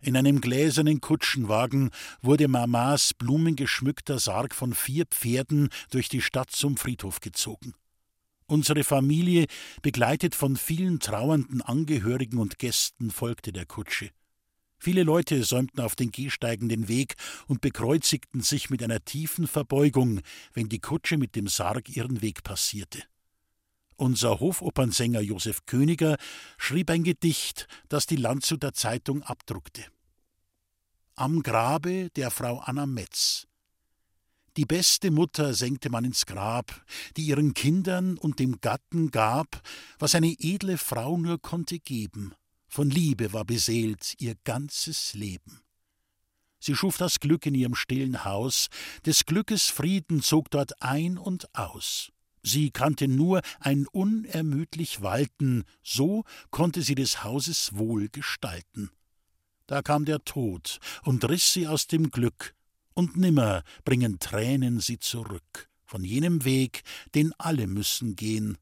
In 0.00 0.16
einem 0.16 0.40
gläsernen 0.40 1.00
Kutschenwagen 1.00 1.90
wurde 2.20 2.48
Mamas 2.48 3.14
blumengeschmückter 3.14 4.18
Sarg 4.18 4.54
von 4.54 4.74
vier 4.74 5.06
Pferden 5.06 5.70
durch 5.90 6.08
die 6.08 6.20
Stadt 6.20 6.50
zum 6.50 6.76
Friedhof 6.76 7.20
gezogen. 7.20 7.74
Unsere 8.46 8.84
Familie, 8.84 9.46
begleitet 9.82 10.34
von 10.34 10.56
vielen 10.56 11.00
trauernden 11.00 11.62
Angehörigen 11.62 12.38
und 12.38 12.58
Gästen, 12.58 13.10
folgte 13.10 13.52
der 13.52 13.66
Kutsche. 13.66 14.10
Viele 14.78 15.02
Leute 15.02 15.42
säumten 15.42 15.80
auf 15.80 15.96
den 15.96 16.12
Gehsteigen 16.12 16.68
den 16.68 16.86
Weg 16.86 17.16
und 17.48 17.60
bekreuzigten 17.60 18.42
sich 18.42 18.70
mit 18.70 18.82
einer 18.82 19.04
tiefen 19.04 19.48
Verbeugung, 19.48 20.20
wenn 20.52 20.68
die 20.68 20.78
Kutsche 20.78 21.16
mit 21.16 21.34
dem 21.34 21.48
Sarg 21.48 21.88
ihren 21.88 22.22
Weg 22.22 22.44
passierte. 22.44 23.02
Unser 23.96 24.40
Hofopernsänger 24.40 25.22
Josef 25.22 25.64
Königer 25.64 26.18
schrieb 26.58 26.90
ein 26.90 27.02
Gedicht, 27.02 27.66
das 27.88 28.06
die 28.06 28.16
Landshuter 28.16 28.74
Zeitung 28.74 29.22
abdruckte. 29.22 29.86
Am 31.14 31.42
Grabe 31.42 32.10
der 32.10 32.30
Frau 32.30 32.58
Anna 32.58 32.84
Metz. 32.84 33.46
Die 34.58 34.66
beste 34.66 35.10
Mutter 35.10 35.54
senkte 35.54 35.88
man 35.88 36.04
ins 36.04 36.26
Grab, 36.26 36.84
die 37.16 37.22
ihren 37.22 37.54
Kindern 37.54 38.18
und 38.18 38.38
dem 38.38 38.60
Gatten 38.60 39.10
gab, 39.10 39.62
was 39.98 40.14
eine 40.14 40.34
edle 40.38 40.76
Frau 40.76 41.16
nur 41.16 41.40
konnte 41.40 41.78
geben. 41.78 42.34
Von 42.68 42.90
Liebe 42.90 43.32
war 43.32 43.46
beseelt 43.46 44.14
ihr 44.18 44.34
ganzes 44.44 45.14
Leben. 45.14 45.62
Sie 46.58 46.74
schuf 46.74 46.98
das 46.98 47.20
Glück 47.20 47.46
in 47.46 47.54
ihrem 47.54 47.74
stillen 47.74 48.24
Haus, 48.24 48.68
des 49.06 49.24
Glückes 49.24 49.68
Frieden 49.68 50.22
zog 50.22 50.50
dort 50.50 50.82
ein 50.82 51.16
und 51.16 51.54
aus. 51.54 52.10
Sie 52.48 52.70
kannte 52.70 53.08
nur 53.08 53.42
ein 53.58 53.88
unermüdlich 53.88 55.02
Walten, 55.02 55.64
so 55.82 56.22
konnte 56.52 56.80
sie 56.82 56.94
des 56.94 57.24
Hauses 57.24 57.74
wohl 57.74 58.08
gestalten. 58.08 58.90
Da 59.66 59.82
kam 59.82 60.04
der 60.04 60.24
Tod 60.24 60.78
und 61.02 61.28
riß 61.28 61.52
sie 61.52 61.66
aus 61.66 61.88
dem 61.88 62.12
Glück, 62.12 62.54
und 62.94 63.16
nimmer 63.16 63.64
bringen 63.84 64.20
Tränen 64.20 64.78
sie 64.78 65.00
zurück 65.00 65.68
von 65.84 66.04
jenem 66.04 66.44
Weg, 66.44 66.82
den 67.16 67.32
alle 67.36 67.66
müssen 67.66 68.14
gehen, 68.14 68.58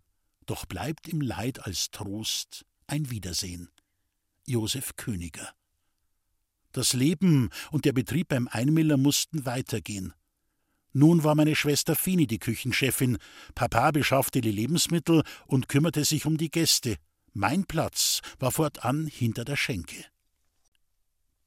doch 0.47 0.65
bleibt 0.65 1.07
im 1.07 1.21
Leid 1.21 1.67
als 1.67 1.91
Trost 1.91 2.65
ein 2.87 3.11
Wiedersehen. 3.11 3.69
Josef 4.47 4.97
Königer. 4.97 5.53
Das 6.73 6.95
Leben 6.95 7.51
und 7.71 7.85
der 7.85 7.93
Betrieb 7.93 8.29
beim 8.29 8.49
Einmiller 8.49 8.97
mussten 8.97 9.45
weitergehen. 9.45 10.15
Nun 10.97 11.25
war 11.25 11.35
meine 11.35 11.57
Schwester 11.57 11.97
Fini 11.97 12.29
die 12.29 12.39
Küchenchefin, 12.39 13.19
Papa 13.57 13.91
beschaffte 13.91 14.41
die 14.41 14.53
Lebensmittel 14.53 15.25
und 15.47 15.69
kümmerte 15.69 16.05
sich 16.05 16.25
um 16.25 16.37
die 16.37 16.53
Gäste. 16.53 16.97
Mein 17.33 17.65
Platz 17.65 18.21
war 18.39 18.53
fortan 18.53 19.09
hinter 19.09 19.45
der 19.45 19.57
Schenke. 19.57 20.05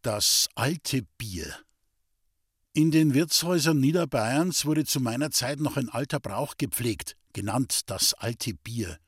Das 0.02 0.50
alte 0.56 1.04
Bier. 1.18 1.56
In 2.74 2.92
den 2.92 3.14
Wirtshäusern 3.14 3.80
Niederbayerns 3.80 4.66
wurde 4.66 4.84
zu 4.84 5.00
meiner 5.00 5.32
Zeit 5.32 5.62
noch 5.62 5.78
ein 5.78 5.90
alter 5.90 6.20
Brauch 6.20 6.56
gepflegt, 6.58 7.16
genannt 7.32 7.90
das 7.90 8.14
alte 8.14 8.54
Bier. 8.54 9.00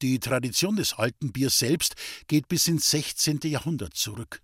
Die 0.00 0.18
Tradition 0.18 0.76
des 0.76 0.94
alten 0.94 1.30
Biers 1.30 1.58
selbst 1.58 1.94
geht 2.26 2.48
bis 2.48 2.68
ins 2.68 2.90
16. 2.90 3.40
Jahrhundert 3.44 3.94
zurück. 3.94 4.42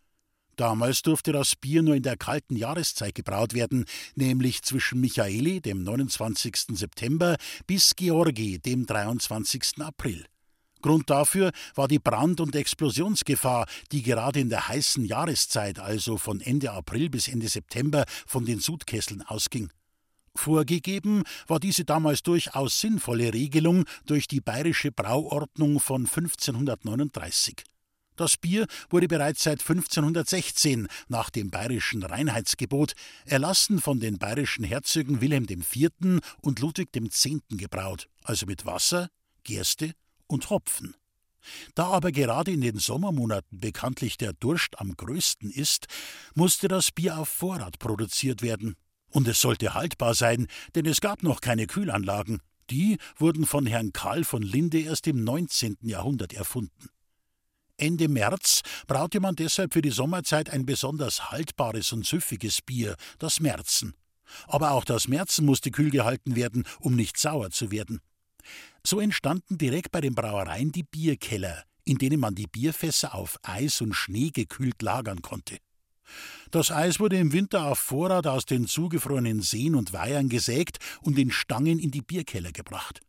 Damals 0.57 1.03
durfte 1.03 1.33
das 1.33 1.57
Bier 1.57 1.83
nur 1.83 1.97
in 1.97 2.03
der 2.03 2.17
kalten 2.17 2.57
Jahreszeit 2.57 3.15
gebraut 3.15 3.55
werden, 3.55 3.87
nämlich 4.15 4.63
zwischen 4.63 5.01
Michaeli, 5.01 5.61
dem 5.61 5.83
29. 5.83 6.67
September, 6.75 7.37
bis 7.67 7.97
Georgi, 7.97 8.59
dem 8.59 8.87
23. 8.87 9.81
April. 9.81 10.25
Grund 10.81 11.09
dafür 11.09 11.51
war 11.75 11.89
die 11.89 11.99
Brand- 11.99 12.41
und 12.41 12.55
Explosionsgefahr, 12.55 13.67
die 13.91 14.03
gerade 14.03 14.41
in 14.41 14.51
der 14.51 14.69
heißen 14.69 15.05
Jahreszeit, 15.07 15.79
also 15.79 16.19
von 16.19 16.41
Ende 16.41 16.73
April 16.73 17.09
bis 17.09 17.27
Ende 17.27 17.49
September, 17.49 18.05
von 18.27 18.45
den 18.45 18.61
Sudkesseln 18.61 19.23
ausging. 19.23 19.71
Vorgegeben 20.37 21.23
war 21.47 21.59
diese 21.59 21.85
damals 21.85 22.23
durchaus 22.23 22.81
sinnvolle 22.81 23.33
Regelung 23.33 23.85
durch 24.05 24.29
die 24.29 24.41
Bayerische 24.41 24.93
Brauordnung 24.93 25.81
von 25.81 26.03
1539. 26.03 27.65
Das 28.17 28.37
Bier 28.37 28.67
wurde 28.91 29.09
bereits 29.09 29.43
seit 29.43 29.61
1516 29.61 30.87
nach 31.09 31.31
dem 31.31 31.51
bayerischen 31.51 32.05
Reinheitsgebot 32.05 32.93
erlassen 33.25 33.81
von 33.81 33.99
den 33.99 34.19
bayerischen 34.19 34.65
Herzögen 34.65 35.21
Wilhelm 35.21 35.47
IV. 35.49 36.21
und 36.41 36.61
Ludwig 36.61 36.91
X. 36.95 37.29
gebraut, 37.51 38.09
also 38.23 38.47
mit 38.47 38.67
Wasser, 38.67 39.09
Gerste 39.43 39.95
und 40.29 40.49
Hopfen. 40.51 40.95
Da 41.75 41.89
aber 41.89 42.13
gerade 42.13 42.53
in 42.53 42.61
den 42.61 42.79
Sommermonaten 42.79 43.61
bekanntlich 43.61 44.17
der 44.17 44.33
Durst 44.33 44.79
am 44.79 44.97
größten 44.97 45.51
ist, 45.51 45.87
musste 46.35 46.69
das 46.69 46.93
Bier 46.93 47.19
auf 47.19 47.29
Vorrat 47.29 47.79
produziert 47.79 48.43
werden. 48.43 48.77
Und 49.11 49.29
es 49.29 49.41
sollte 49.41 49.75
haltbar 49.75 50.15
sein, 50.15 50.47
denn 50.75 50.87
es 50.87 51.01
gab 51.01 51.23
noch 51.23 51.41
keine 51.41 51.67
Kühlanlagen. 51.67 52.41
Die 52.71 52.99
wurden 53.17 53.45
von 53.45 53.67
Herrn 53.67 53.93
Karl 53.93 54.25
von 54.25 54.43
Linde 54.43 54.81
erst 54.81 55.07
im 55.07 55.23
19. 55.23 55.77
Jahrhundert 55.83 56.33
erfunden. 56.33 56.89
Ende 57.77 58.09
März 58.09 58.63
braute 58.87 59.21
man 59.21 59.35
deshalb 59.35 59.73
für 59.73 59.83
die 59.83 59.91
Sommerzeit 59.91 60.51
ein 60.51 60.65
besonders 60.65 61.31
haltbares 61.31 61.93
und 61.93 62.07
süffiges 62.07 62.63
Bier, 62.63 62.97
das 63.19 63.41
Märzen. 63.41 63.95
Aber 64.47 64.73
auch 64.73 64.85
das 64.85 65.09
Märzen 65.09 65.45
musste 65.45 65.71
kühl 65.71 65.91
gehalten 65.91 66.37
werden, 66.37 66.65
um 66.81 66.95
nicht 66.95 67.19
sauer 67.19 67.51
zu 67.51 67.71
werden. 67.71 68.01
So 68.87 69.01
entstanden 69.01 69.59
direkt 69.59 69.91
bei 69.93 70.01
den 70.01 70.15
Brauereien 70.15 70.73
die 70.73 70.83
Bierkeller, 70.83 71.65
in 71.85 71.99
denen 71.99 72.21
man 72.21 72.35
die 72.35 72.47
Bierfässer 72.47 73.15
auf 73.15 73.39
Eis 73.43 73.81
und 73.81 73.95
Schnee 73.95 74.31
gekühlt 74.31 74.81
lagern 74.83 75.23
konnte. 75.23 75.59
Das 76.51 76.71
Eis 76.71 77.01
wurde 77.01 77.19
im 77.19 77.33
Winter 77.33 77.67
auf 77.67 77.79
Vorrat 77.79 78.27
aus 78.27 78.45
den 78.45 78.67
zugefrorenen 78.67 79.41
Seen 79.41 79.75
und 79.75 79.93
Weihern 79.93 80.29
gesägt 80.29 80.79
und 81.01 81.19
in 81.19 81.31
Stangen 81.31 81.79
in 81.79 81.91
die 81.91 82.03
Bierkeller 82.03 82.53
gebracht. 82.53 83.01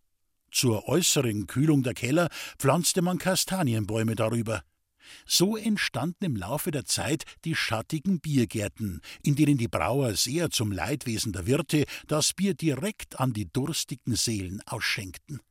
Zur 0.52 0.88
äußeren 0.88 1.48
Kühlung 1.48 1.84
der 1.84 1.94
Keller 1.94 2.30
pflanzte 2.58 3.02
man 3.02 3.18
Kastanienbäume 3.18 4.16
darüber. 4.16 4.64
So 5.26 5.58
entstanden 5.58 6.26
im 6.26 6.36
Laufe 6.36 6.72
der 6.72 6.86
Zeit 6.86 7.26
die 7.44 7.56
schattigen 7.56 8.20
Biergärten, 8.20 9.02
in 9.24 9.36
denen 9.36 9.58
die 9.58 9.68
Brauer 9.68 10.16
sehr 10.16 10.50
zum 10.50 10.72
Leidwesen 10.72 11.34
der 11.34 11.46
Wirte 11.46 11.86
das 12.08 12.34
Bier 12.34 12.54
direkt 12.54 13.20
an 13.20 13.34
die 13.34 13.52
durstigen 13.52 14.16
Seelen 14.16 14.62
ausschenkten. 14.66 15.42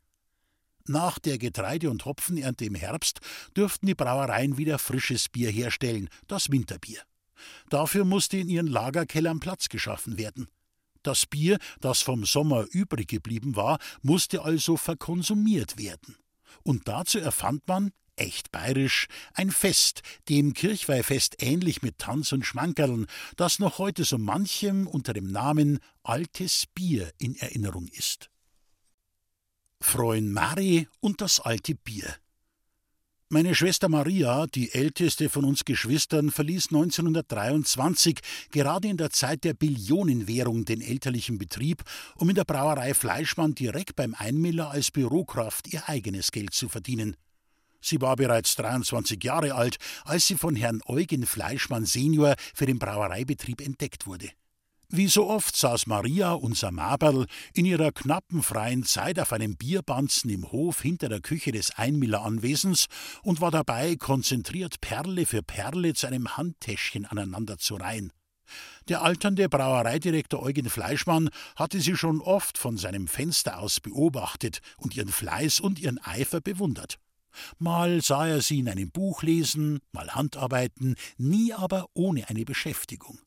Nach 0.87 1.19
der 1.19 1.39
Getreide- 1.39 1.91
und 1.91 2.05
Hopfenernte 2.05 2.67
im 2.67 2.75
Herbst 2.75 3.21
dürften 3.57 3.87
die 3.87 3.95
Brauereien 3.95 4.59
wieder 4.59 4.79
frisches 4.79 5.31
Bier 5.31 5.51
herstellen, 5.51 6.11
das 6.27 6.51
Winterbier. 6.51 7.01
Dafür 7.71 8.05
musste 8.05 8.37
in 8.37 8.49
ihren 8.49 8.67
Lagerkellern 8.67 9.41
Platz 9.41 9.69
geschaffen 9.69 10.19
werden. 10.19 10.49
Das 11.05 11.27
Bier, 11.27 11.59
das 11.81 12.01
vom 12.01 12.25
Sommer 12.25 12.67
übrig 12.71 13.09
geblieben 13.09 13.55
war, 13.55 13.79
musste 14.03 14.43
also 14.43 14.77
verkonsumiert 14.77 15.79
werden. 15.79 16.17
Und 16.63 16.89
dazu 16.89 17.19
erfand 17.19 17.69
man, 17.69 17.93
echt 18.17 18.51
bayerisch, 18.51 19.07
ein 19.35 19.51
Fest, 19.51 20.01
dem 20.29 20.55
Kirchweihfest 20.55 21.43
ähnlich 21.43 21.83
mit 21.83 21.99
Tanz 21.99 22.33
und 22.33 22.47
Schmankerln, 22.47 23.07
das 23.37 23.59
noch 23.59 23.79
heute 23.79 24.05
so 24.05 24.17
manchem 24.17 24.87
unter 24.87 25.13
dem 25.13 25.31
Namen 25.31 25.79
Altes 26.03 26.65
Bier 26.75 27.13
in 27.19 27.37
Erinnerung 27.37 27.89
ist. 27.89 28.31
Freund 29.81 30.33
Mari 30.33 30.89
und 31.01 31.21
das 31.21 31.39
alte 31.41 31.75
Bier. 31.75 32.17
Meine 33.31 33.55
Schwester 33.55 33.89
Maria, 33.89 34.47
die 34.47 34.73
älteste 34.73 35.31
von 35.31 35.47
uns 35.47 35.65
Geschwistern, 35.65 36.31
verließ 36.31 36.67
1923 36.67 38.21
gerade 38.51 38.89
in 38.89 38.99
der 38.99 39.11
Zeit 39.11 39.45
der 39.45 39.55
Billionenwährung 39.55 40.67
den 40.67 40.83
elterlichen 40.83 41.39
Betrieb, 41.39 41.83
um 42.17 42.29
in 42.29 42.35
der 42.35 42.45
Brauerei 42.45 42.93
Fleischmann 42.93 43.55
direkt 43.55 43.97
beim 43.97 44.15
Einmiller 44.15 44.71
als 44.71 44.91
Bürokraft 44.91 45.73
ihr 45.73 45.89
eigenes 45.89 46.33
Geld 46.33 46.53
zu 46.53 46.69
verdienen. 46.69 47.17
Sie 47.81 48.01
war 48.03 48.17
bereits 48.17 48.57
23 48.57 49.25
Jahre 49.25 49.55
alt, 49.55 49.79
als 50.05 50.27
sie 50.27 50.37
von 50.37 50.55
Herrn 50.55 50.83
Eugen 50.87 51.25
Fleischmann 51.25 51.87
senior 51.87 52.35
für 52.55 52.67
den 52.67 52.79
Brauereibetrieb 52.79 53.63
entdeckt 53.63 54.07
wurde. 54.07 54.29
Wie 54.89 55.09
so 55.09 55.29
oft 55.29 55.57
saß 55.57 55.87
Maria, 55.87 56.33
unser 56.33 56.71
Maberl, 56.71 57.27
in 57.55 57.65
ihrer 57.65 57.91
knappen 57.91 58.43
freien 58.43 58.85
Zeit 58.85 59.19
auf 59.19 59.33
einem 59.33 59.57
Bierbanzen 59.57 60.31
im 60.31 60.53
Hof 60.53 60.83
hinter 60.83 61.09
der 61.09 61.21
Küche 61.21 61.53
des 61.53 61.71
Einmiller-Anwesens 61.77 62.87
und 63.23 63.41
war 63.41 63.51
dabei, 63.51 63.97
konzentriert 63.97 64.81
Perle 64.81 65.27
für 65.27 65.43
Perle 65.43 65.95
zu 65.95 66.07
einem 66.07 66.37
Handtäschchen 66.37 67.07
aneinander 67.07 67.59
zu 67.59 67.77
reihen. 67.77 68.13
Der 68.89 69.03
alternde 69.03 69.49
Brauereidirektor 69.49 70.43
Eugen 70.43 70.69
Fleischmann 70.69 71.31
hatte 71.57 71.81
sie 71.81 71.97
schon 71.97 72.21
oft 72.21 72.59
von 72.59 72.77
seinem 72.77 73.09
Fenster 73.09 73.59
aus 73.59 73.81
beobachtet 73.81 74.61
und 74.77 74.95
ihren 74.95 75.09
Fleiß 75.09 75.61
und 75.61 75.79
ihren 75.79 75.99
Eifer 75.99 76.43
bewundert. 76.43 76.99
Mal 77.59 78.03
sah 78.03 78.29
er 78.29 78.43
sie 78.43 78.61
in 78.61 78.69
einem 78.69 78.91
Buch 78.91 79.23
lesen, 79.23 79.81
mal 79.93 80.15
Handarbeiten, 80.15 80.95
nie 81.17 81.53
aber 81.53 81.87
ohne 81.95 82.29
eine 82.29 82.45
Beschäftigung. 82.45 83.19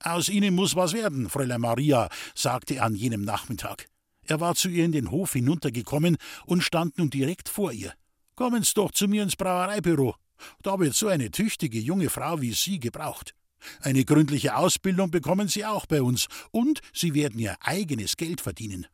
Aus 0.00 0.28
Ihnen 0.28 0.54
muss 0.54 0.76
was 0.76 0.92
werden, 0.92 1.28
Fräulein 1.28 1.60
Maria, 1.60 2.08
sagte 2.34 2.76
er 2.76 2.84
an 2.84 2.94
jenem 2.94 3.22
Nachmittag. 3.22 3.88
Er 4.26 4.40
war 4.40 4.54
zu 4.54 4.68
ihr 4.68 4.84
in 4.84 4.92
den 4.92 5.10
Hof 5.10 5.34
hinuntergekommen 5.34 6.16
und 6.46 6.62
stand 6.62 6.98
nun 6.98 7.10
direkt 7.10 7.48
vor 7.48 7.72
ihr. 7.72 7.92
Kommen 8.34 8.62
Sie 8.62 8.74
doch 8.74 8.90
zu 8.90 9.08
mir 9.08 9.22
ins 9.22 9.36
Brauereibüro. 9.36 10.16
Da 10.62 10.78
wird 10.78 10.94
so 10.94 11.08
eine 11.08 11.30
tüchtige 11.30 11.78
junge 11.78 12.10
Frau 12.10 12.40
wie 12.40 12.52
Sie 12.52 12.78
gebraucht. 12.78 13.34
Eine 13.80 14.04
gründliche 14.04 14.56
Ausbildung 14.56 15.10
bekommen 15.10 15.48
Sie 15.48 15.64
auch 15.64 15.86
bei 15.86 16.02
uns, 16.02 16.26
und 16.50 16.80
Sie 16.92 17.14
werden 17.14 17.40
Ihr 17.40 17.56
eigenes 17.60 18.16
Geld 18.16 18.40
verdienen. 18.40 18.86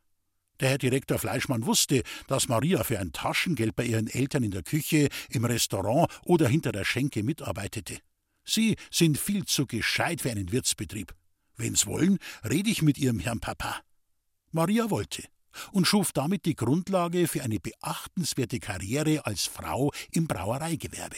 Der 0.60 0.70
Herr 0.70 0.78
Direktor 0.78 1.18
Fleischmann 1.18 1.66
wusste, 1.66 2.02
dass 2.28 2.48
Maria 2.48 2.84
für 2.84 3.00
ein 3.00 3.12
Taschengeld 3.12 3.74
bei 3.74 3.84
ihren 3.84 4.06
Eltern 4.06 4.44
in 4.44 4.52
der 4.52 4.62
Küche, 4.62 5.08
im 5.30 5.44
Restaurant 5.44 6.08
oder 6.24 6.46
hinter 6.46 6.70
der 6.70 6.84
Schenke 6.84 7.24
mitarbeitete. 7.24 7.98
Sie 8.44 8.76
sind 8.90 9.18
viel 9.18 9.44
zu 9.44 9.66
gescheit 9.66 10.20
für 10.20 10.30
einen 10.30 10.52
Wirtsbetrieb. 10.52 11.14
Wenn's 11.56 11.86
wollen, 11.86 12.18
rede 12.48 12.70
ich 12.70 12.82
mit 12.82 12.98
Ihrem 12.98 13.18
Herrn 13.18 13.40
Papa. 13.40 13.80
Maria 14.50 14.90
wollte 14.90 15.24
und 15.72 15.86
schuf 15.86 16.12
damit 16.12 16.44
die 16.44 16.56
Grundlage 16.56 17.28
für 17.28 17.42
eine 17.42 17.60
beachtenswerte 17.60 18.58
Karriere 18.58 19.26
als 19.26 19.46
Frau 19.46 19.92
im 20.10 20.26
Brauereigewerbe 20.26 21.16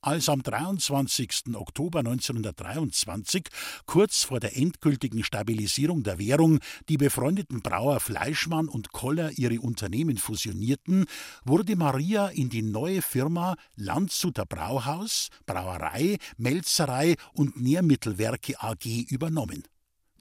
als 0.00 0.28
am 0.28 0.42
23. 0.42 1.54
Oktober 1.54 2.00
1923, 2.00 3.48
kurz 3.86 4.24
vor 4.24 4.40
der 4.40 4.56
endgültigen 4.56 5.24
Stabilisierung 5.24 6.02
der 6.02 6.18
Währung, 6.18 6.60
die 6.88 6.96
befreundeten 6.96 7.62
Brauer 7.62 8.00
Fleischmann 8.00 8.68
und 8.68 8.92
Koller 8.92 9.32
ihre 9.36 9.60
Unternehmen 9.60 10.16
fusionierten, 10.16 11.06
wurde 11.44 11.76
Maria 11.76 12.28
in 12.28 12.48
die 12.48 12.62
neue 12.62 13.02
Firma 13.02 13.56
Landshuter 13.74 14.46
Brauhaus, 14.46 15.28
Brauerei, 15.46 16.18
Melzerei 16.36 17.16
und 17.32 17.60
Nährmittelwerke 17.60 18.62
AG 18.62 18.86
übernommen. 19.08 19.64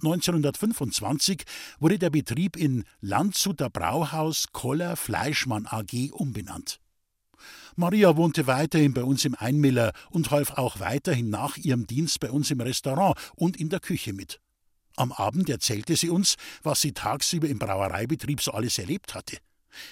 1925 0.04 1.44
wurde 1.80 1.98
der 1.98 2.12
Betrieb 2.12 2.56
in 2.56 2.84
Landshuter 3.02 3.70
Brauhaus 3.70 4.48
Koller 4.52 4.96
Fleischmann 4.96 5.66
AG 5.66 6.12
umbenannt. 6.12 6.80
Maria 7.80 8.18
wohnte 8.18 8.48
weiterhin 8.48 8.96
bei 8.96 9.04
uns 9.04 9.24
im 9.24 9.36
Einmiller 9.36 9.94
und 10.10 10.32
half 10.32 10.58
auch 10.58 10.80
weiterhin 10.80 11.30
nach 11.30 11.58
ihrem 11.58 11.86
Dienst 11.86 12.20
bei 12.20 12.32
uns 12.32 12.50
im 12.50 12.60
Restaurant 12.60 13.16
und 13.36 13.56
in 13.56 13.70
der 13.70 13.80
Küche 13.80 14.14
mit. 14.14 14.42
Am 14.96 15.12
Abend 15.12 15.48
erzählte 15.48 15.96
sie 15.96 16.10
uns, 16.10 16.38
was 16.64 16.82
sie 16.82 16.94
tagsüber 16.94 17.48
im 17.48 17.60
Brauereibetrieb 17.60 18.42
so 18.42 18.52
alles 18.52 18.80
erlebt 18.80 19.14
hatte. 19.14 19.38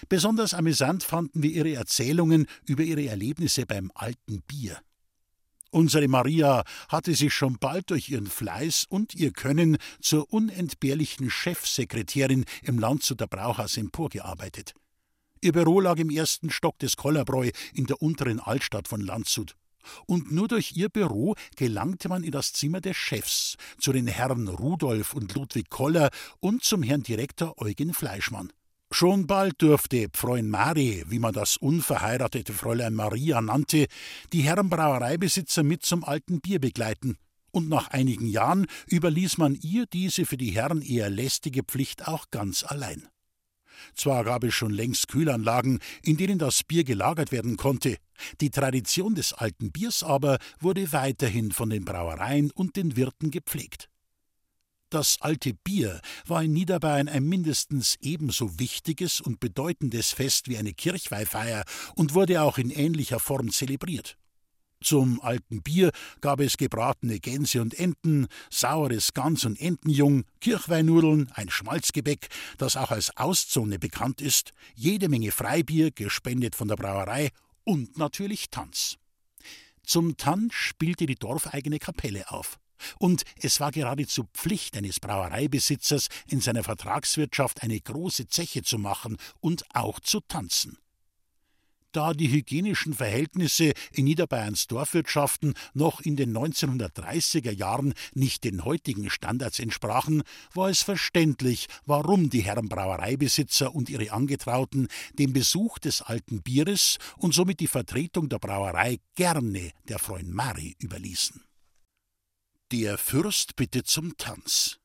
Besonders 0.09 0.55
amüsant 0.55 1.03
fanden 1.03 1.43
wir 1.43 1.51
ihre 1.51 1.73
Erzählungen 1.73 2.47
über 2.65 2.81
ihre 2.81 3.05
Erlebnisse 3.05 3.67
beim 3.67 3.91
alten 3.93 4.41
Bier. 4.41 4.79
Unsere 5.69 6.07
Maria 6.07 6.63
hatte 6.89 7.13
sich 7.13 7.35
schon 7.35 7.59
bald 7.59 7.91
durch 7.91 8.09
ihren 8.09 8.25
Fleiß 8.25 8.85
und 8.89 9.13
ihr 9.13 9.31
Können 9.31 9.77
zur 10.01 10.33
unentbehrlichen 10.33 11.29
Chefsekretärin 11.29 12.45
im 12.63 12.79
Landshuter 12.79 13.27
Brauhaus 13.27 13.77
emporgearbeitet. 13.77 14.73
Ihr 15.45 15.51
Büro 15.51 15.79
lag 15.79 15.99
im 15.99 16.09
ersten 16.09 16.49
Stock 16.49 16.79
des 16.79 16.97
Kollerbräu 16.97 17.51
in 17.71 17.85
der 17.85 18.01
unteren 18.01 18.39
Altstadt 18.39 18.87
von 18.87 18.99
Landshut. 18.99 19.55
Und 20.07 20.31
nur 20.31 20.47
durch 20.47 20.75
ihr 20.75 20.89
Büro 20.89 21.35
gelangte 21.55 22.09
man 22.09 22.23
in 22.23 22.31
das 22.31 22.51
Zimmer 22.51 22.81
des 22.81 22.97
Chefs, 22.97 23.55
zu 23.77 23.93
den 23.93 24.07
Herren 24.07 24.47
Rudolf 24.47 25.13
und 25.13 25.35
Ludwig 25.35 25.69
Koller 25.69 26.09
und 26.39 26.63
zum 26.63 26.81
Herrn 26.81 27.03
Direktor 27.03 27.61
Eugen 27.61 27.93
Fleischmann. 27.93 28.51
Schon 28.89 29.27
bald 29.27 29.61
durfte 29.61 30.07
Freund 30.15 30.49
Mari, 30.49 31.03
wie 31.09 31.19
man 31.19 31.33
das 31.33 31.57
unverheiratete 31.57 32.51
Fräulein 32.51 32.95
Maria 32.95 33.39
nannte, 33.39 33.85
die 34.33 34.41
Herren 34.41 34.71
Brauereibesitzer 34.71 35.61
mit 35.61 35.85
zum 35.85 36.03
alten 36.03 36.41
Bier 36.41 36.59
begleiten. 36.59 37.17
Und 37.51 37.69
nach 37.69 37.89
einigen 37.89 38.25
Jahren 38.25 38.65
überließ 38.87 39.37
man 39.37 39.53
ihr 39.53 39.85
diese 39.85 40.25
für 40.25 40.37
die 40.37 40.55
Herren 40.55 40.81
eher 40.81 41.11
lästige 41.11 41.61
Pflicht 41.61 42.07
auch 42.07 42.31
ganz 42.31 42.63
allein. 42.63 43.07
Zwar 43.95 44.23
gab 44.23 44.43
es 44.43 44.53
schon 44.53 44.71
längst 44.71 45.07
Kühlanlagen, 45.07 45.79
in 46.03 46.17
denen 46.17 46.39
das 46.39 46.63
Bier 46.63 46.83
gelagert 46.83 47.31
werden 47.31 47.57
konnte, 47.57 47.97
die 48.41 48.49
Tradition 48.49 49.15
des 49.15 49.33
alten 49.33 49.71
Biers 49.71 50.03
aber 50.03 50.37
wurde 50.59 50.91
weiterhin 50.93 51.51
von 51.51 51.69
den 51.69 51.85
Brauereien 51.85 52.51
und 52.51 52.75
den 52.75 52.95
Wirten 52.95 53.31
gepflegt. 53.31 53.89
Das 54.89 55.17
alte 55.19 55.53
Bier 55.53 55.99
war 56.25 56.43
in 56.43 56.53
Niederbayern 56.53 57.09
ein 57.09 57.25
mindestens 57.25 57.97
ebenso 58.01 58.59
wichtiges 58.59 59.19
und 59.19 59.39
bedeutendes 59.39 60.11
Fest 60.11 60.47
wie 60.47 60.57
eine 60.57 60.73
Kirchweihfeier 60.73 61.65
und 61.95 62.13
wurde 62.13 62.41
auch 62.41 62.57
in 62.57 62.69
ähnlicher 62.69 63.19
Form 63.19 63.51
zelebriert. 63.51 64.17
Zum 64.81 65.21
alten 65.21 65.61
Bier 65.61 65.91
gab 66.21 66.39
es 66.39 66.57
gebratene 66.57 67.19
Gänse 67.19 67.61
und 67.61 67.73
Enten, 67.73 68.27
saures 68.51 69.13
Gans 69.13 69.45
und 69.45 69.59
Entenjung, 69.59 70.25
Kirchweinnudeln, 70.41 71.31
ein 71.33 71.49
Schmalzgebäck, 71.49 72.27
das 72.57 72.77
auch 72.77 72.91
als 72.91 73.15
Auszone 73.17 73.79
bekannt 73.79 74.21
ist, 74.21 74.51
jede 74.75 75.09
Menge 75.09 75.31
Freibier, 75.31 75.91
gespendet 75.91 76.55
von 76.55 76.67
der 76.67 76.75
Brauerei 76.75 77.29
und 77.63 77.97
natürlich 77.97 78.49
Tanz. 78.49 78.97
Zum 79.83 80.17
Tanz 80.17 80.53
spielte 80.53 81.05
die 81.05 81.15
dorfeigene 81.15 81.79
Kapelle 81.79 82.29
auf. 82.31 82.57
Und 82.99 83.23
es 83.41 83.59
war 83.59 83.71
geradezu 83.71 84.25
Pflicht 84.33 84.75
eines 84.75 84.99
Brauereibesitzers, 84.99 86.07
in 86.27 86.41
seiner 86.41 86.63
Vertragswirtschaft 86.63 87.63
eine 87.63 87.79
große 87.79 88.27
Zeche 88.27 88.63
zu 88.63 88.77
machen 88.77 89.17
und 89.39 89.63
auch 89.73 89.99
zu 89.99 90.19
tanzen 90.19 90.77
da 91.95 92.13
die 92.13 92.29
hygienischen 92.29 92.93
Verhältnisse 92.93 93.73
in 93.93 94.05
Niederbayerns 94.05 94.67
Dorfwirtschaften 94.67 95.53
noch 95.73 96.01
in 96.01 96.15
den 96.15 96.35
1930er 96.35 97.51
Jahren 97.51 97.93
nicht 98.13 98.43
den 98.43 98.65
heutigen 98.65 99.09
Standards 99.09 99.59
entsprachen, 99.59 100.23
war 100.53 100.69
es 100.69 100.81
verständlich, 100.81 101.67
warum 101.85 102.29
die 102.29 102.41
Herren 102.41 102.67
Brauereibesitzer 102.67 103.73
und 103.73 103.89
ihre 103.89 104.11
Angetrauten 104.11 104.87
den 105.13 105.31
Besuch 105.31 105.79
des 105.79 106.01
alten 106.01 106.41
Bieres 106.41 106.97
und 107.17 107.33
somit 107.33 107.59
die 107.59 107.67
Vertretung 107.67 108.27
der 108.29 108.39
Brauerei 108.39 108.99
gerne 109.15 109.71
der 109.87 109.99
Freund 109.99 110.29
Mari 110.29 110.75
überließen. 110.81 111.43
Der 112.71 112.97
Fürst 112.97 113.55
bittet 113.55 113.87
zum 113.87 114.17
Tanz. 114.17 114.79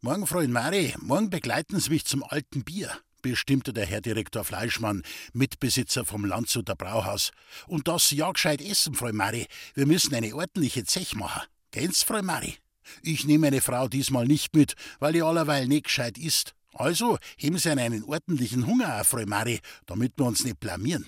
Morgen, 0.00 0.26
Freund 0.26 0.52
Mari, 0.52 0.94
morgen 1.00 1.30
begleiten 1.30 1.80
Sie 1.80 1.90
mich 1.90 2.04
zum 2.04 2.22
alten 2.22 2.64
Bier 2.64 2.96
bestimmte 3.30 3.72
der 3.72 3.86
Herr 3.86 4.00
Direktor 4.00 4.44
Fleischmann, 4.44 5.02
Mitbesitzer 5.32 6.04
vom 6.04 6.24
Landshuter 6.24 6.76
Brauhaus. 6.76 7.32
Und 7.66 7.88
das 7.88 8.12
ja 8.12 8.30
gescheit 8.30 8.60
essen, 8.62 8.94
Frau 8.94 9.12
Mari. 9.12 9.46
Wir 9.74 9.86
müssen 9.86 10.14
eine 10.14 10.34
ordentliche 10.34 10.84
Zech 10.84 11.16
machen. 11.16 11.42
Kennst, 11.72 12.04
Frau 12.04 12.22
Mari? 12.22 12.54
Ich 13.02 13.24
nehme 13.24 13.46
meine 13.46 13.60
Frau 13.60 13.88
diesmal 13.88 14.26
nicht 14.26 14.54
mit, 14.54 14.74
weil 15.00 15.12
die 15.12 15.22
allerweil 15.22 15.66
nicht 15.66 15.86
gescheit 15.86 16.18
isst. 16.18 16.54
Also 16.72 17.18
heben 17.36 17.58
Sie 17.58 17.70
einen 17.70 18.04
ordentlichen 18.04 18.64
Hunger 18.66 19.00
auf, 19.00 19.08
Frau 19.08 19.26
Mari, 19.26 19.60
damit 19.86 20.12
wir 20.16 20.26
uns 20.26 20.44
nicht 20.44 20.60
blamieren. 20.60 21.06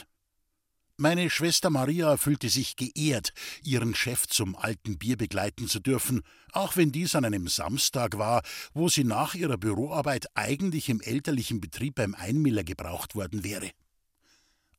Meine 1.00 1.30
Schwester 1.30 1.70
Maria 1.70 2.16
fühlte 2.16 2.48
sich 2.48 2.74
geehrt, 2.74 3.32
ihren 3.62 3.94
Chef 3.94 4.26
zum 4.26 4.56
alten 4.56 4.98
Bier 4.98 5.16
begleiten 5.16 5.68
zu 5.68 5.78
dürfen, 5.78 6.22
auch 6.50 6.74
wenn 6.74 6.90
dies 6.90 7.14
an 7.14 7.24
einem 7.24 7.46
Samstag 7.46 8.18
war, 8.18 8.42
wo 8.74 8.88
sie 8.88 9.04
nach 9.04 9.36
ihrer 9.36 9.58
Büroarbeit 9.58 10.26
eigentlich 10.34 10.88
im 10.88 11.00
elterlichen 11.00 11.60
Betrieb 11.60 11.94
beim 11.94 12.16
Einmiller 12.16 12.64
gebraucht 12.64 13.14
worden 13.14 13.44
wäre. 13.44 13.70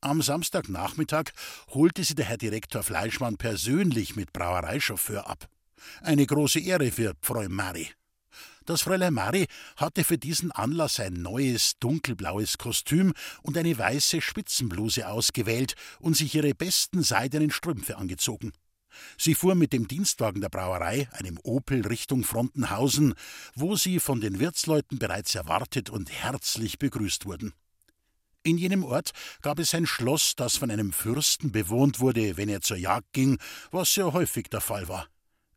Am 0.02 0.20
Samstagnachmittag 0.20 1.30
holte 1.68 2.04
sie 2.04 2.16
der 2.16 2.26
Herr 2.26 2.36
Direktor 2.36 2.82
Fleischmann 2.82 3.38
persönlich 3.38 4.14
mit 4.14 4.34
Brauereichauffeur 4.34 5.26
ab. 5.26 5.48
Eine 6.02 6.26
große 6.26 6.60
Ehre 6.60 6.90
für 6.90 7.14
Frau 7.22 7.48
Mari. 7.48 7.88
Das 8.66 8.82
Fräulein 8.82 9.14
Mari 9.14 9.46
hatte 9.76 10.04
für 10.04 10.18
diesen 10.18 10.52
Anlass 10.52 11.00
ein 11.00 11.14
neues 11.14 11.78
dunkelblaues 11.80 12.58
Kostüm 12.58 13.14
und 13.42 13.56
eine 13.56 13.76
weiße 13.76 14.20
Spitzenbluse 14.20 15.08
ausgewählt 15.08 15.74
und 15.98 16.16
sich 16.16 16.34
ihre 16.34 16.54
besten 16.54 17.02
seidenen 17.02 17.50
Strümpfe 17.50 17.96
angezogen. 17.96 18.52
Sie 19.16 19.34
fuhr 19.34 19.54
mit 19.54 19.72
dem 19.72 19.88
Dienstwagen 19.88 20.40
der 20.40 20.48
Brauerei, 20.48 21.08
einem 21.12 21.38
Opel, 21.42 21.86
Richtung 21.86 22.24
Frontenhausen, 22.24 23.14
wo 23.54 23.76
sie 23.76 24.00
von 24.00 24.20
den 24.20 24.40
Wirtsleuten 24.40 24.98
bereits 24.98 25.34
erwartet 25.34 25.90
und 25.90 26.10
herzlich 26.10 26.78
begrüßt 26.78 27.24
wurden. 27.24 27.54
In 28.42 28.56
jenem 28.56 28.84
Ort 28.84 29.12
gab 29.42 29.58
es 29.58 29.74
ein 29.74 29.86
Schloss, 29.86 30.34
das 30.34 30.56
von 30.56 30.70
einem 30.70 30.92
Fürsten 30.92 31.52
bewohnt 31.52 32.00
wurde, 32.00 32.36
wenn 32.36 32.48
er 32.48 32.62
zur 32.62 32.78
Jagd 32.78 33.12
ging, 33.12 33.38
was 33.70 33.92
sehr 33.92 34.12
häufig 34.12 34.48
der 34.48 34.60
Fall 34.60 34.88
war. 34.88 35.08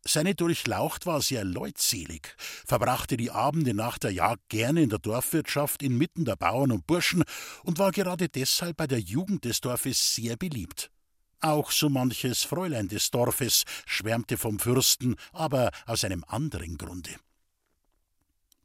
Seine 0.05 0.35
Durchlaucht 0.35 1.05
war 1.05 1.21
sehr 1.21 1.45
leutselig, 1.45 2.35
verbrachte 2.65 3.15
die 3.15 3.31
Abende 3.31 3.73
nach 3.73 3.97
der 3.97 4.11
Jagd 4.11 4.49
gerne 4.49 4.83
in 4.83 4.89
der 4.89 4.99
Dorfwirtschaft 4.99 5.81
inmitten 5.81 6.25
der 6.25 6.35
Bauern 6.35 6.73
und 6.73 6.85
Burschen 6.85 7.23
und 7.63 7.79
war 7.79 7.91
gerade 7.91 8.27
deshalb 8.27 8.75
bei 8.75 8.85
der 8.85 8.99
Jugend 8.99 9.45
des 9.45 9.61
Dorfes 9.61 10.13
sehr 10.13 10.35
beliebt. 10.35 10.91
Auch 11.39 11.71
so 11.71 11.89
manches 11.89 12.43
Fräulein 12.43 12.89
des 12.89 13.11
Dorfes 13.11 13.63
schwärmte 13.85 14.37
vom 14.37 14.59
Fürsten, 14.59 15.15
aber 15.31 15.71
aus 15.85 16.03
einem 16.03 16.25
anderen 16.27 16.77
Grunde. 16.77 17.11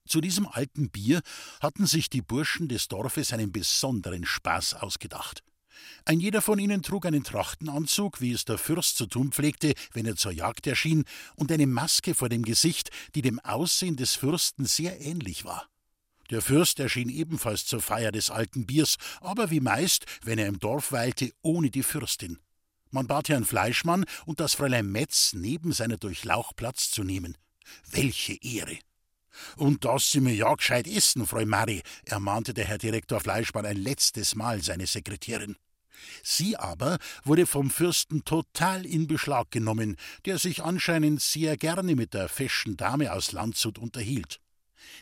Zu 0.09 0.21
diesem 0.21 0.49
alten 0.49 0.91
Bier 0.91 1.21
hatten 1.61 1.87
sich 1.87 2.11
die 2.11 2.23
Burschen 2.23 2.67
des 2.67 2.89
Dorfes 2.89 3.33
einen 3.33 3.53
besonderen 3.53 4.25
Spaß 4.25 4.75
ausgedacht. 4.75 5.45
Ein 6.05 6.21
jeder 6.21 6.41
von 6.41 6.59
ihnen 6.59 6.83
trug 6.83 7.07
einen 7.07 7.25
Trachtenanzug, 7.25 8.21
wie 8.21 8.33
es 8.33 8.45
der 8.45 8.59
Fürst 8.59 8.97
zu 8.97 9.07
tun 9.07 9.33
pflegte, 9.33 9.75
wenn 9.93 10.07
er 10.07 10.17
zur 10.17 10.33
Jagd 10.33 10.67
erschien, 10.67 11.05
und 11.37 11.53
eine 11.53 11.67
Maske 11.67 12.15
vor 12.15 12.29
dem 12.29 12.45
Gesicht, 12.45 12.91
die 13.15 13.23
dem 13.23 13.39
Aussehen 13.41 13.97
des 13.97 14.15
Fürsten 14.15 14.65
sehr 14.65 15.01
ähnlich 15.01 15.45
war. 15.45 15.69
Der 16.31 16.43
Fürst 16.43 16.79
erschien 16.79 17.09
ebenfalls 17.09 17.65
zur 17.65 17.81
Feier 17.81 18.13
des 18.13 18.31
alten 18.31 18.67
Biers, 18.67 18.97
aber 19.21 19.51
wie 19.51 19.61
meist, 19.61 20.05
wenn 20.23 20.39
er 20.39 20.47
im 20.47 20.59
Dorf 20.59 20.93
weilte, 20.93 21.33
ohne 21.43 21.71
die 21.71 21.83
Fürstin. 21.83 22.39
Man 22.91 23.07
bat 23.07 23.29
Herrn 23.29 23.45
Fleischmann 23.45 24.05
und 24.27 24.41
das 24.41 24.55
Fräulein 24.55 24.91
Metz 24.91 25.33
neben 25.35 25.73
seiner 25.73 25.97
Durchlauch 25.97 26.55
Platz 26.55 26.91
zu 26.91 27.05
nehmen. 27.05 27.37
Welche 27.91 28.35
Ehre! 28.43 28.79
Und 29.57 29.85
dass 29.85 30.11
Sie 30.11 30.21
mir 30.21 30.35
ja 30.35 30.55
gescheit 30.55 30.87
essen, 30.87 31.27
Frau 31.27 31.45
Mari, 31.45 31.83
ermahnte 32.05 32.55
der 32.55 32.65
Herr 32.65 32.79
Direktor 32.79 33.21
Fleischmann 33.21 33.67
ein 33.67 33.77
letztes 33.77 34.35
Mal 34.35 34.63
seine 34.63 34.87
Sekretärin. 34.87 35.57
Sie 36.23 36.57
aber 36.57 36.99
wurde 37.25 37.47
vom 37.47 37.71
Fürsten 37.71 38.25
total 38.25 38.85
in 38.87 39.07
Beschlag 39.07 39.51
genommen, 39.51 39.97
der 40.25 40.39
sich 40.39 40.63
anscheinend 40.63 41.21
sehr 41.21 41.57
gerne 41.57 41.95
mit 41.97 42.15
der 42.15 42.29
feschen 42.29 42.77
Dame 42.77 43.13
aus 43.13 43.33
Landshut 43.33 43.79
unterhielt. 43.79 44.41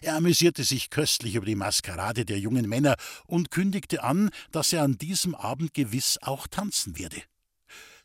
Er 0.01 0.17
amüsierte 0.17 0.65
sich 0.65 0.91
köstlich 0.91 1.35
über 1.35 1.47
die 1.47 1.55
Maskerade 1.55 2.25
der 2.25 2.39
jungen 2.39 2.69
Männer 2.69 2.97
und 3.27 3.51
kündigte 3.51 4.03
an, 4.03 4.31
dass 4.53 4.73
er 4.73 4.83
an 4.83 4.99
diesem 4.99 5.35
Abend 5.35 5.75
gewiss 5.75 6.19
auch 6.23 6.47
tanzen 6.47 6.99
werde. 6.99 7.23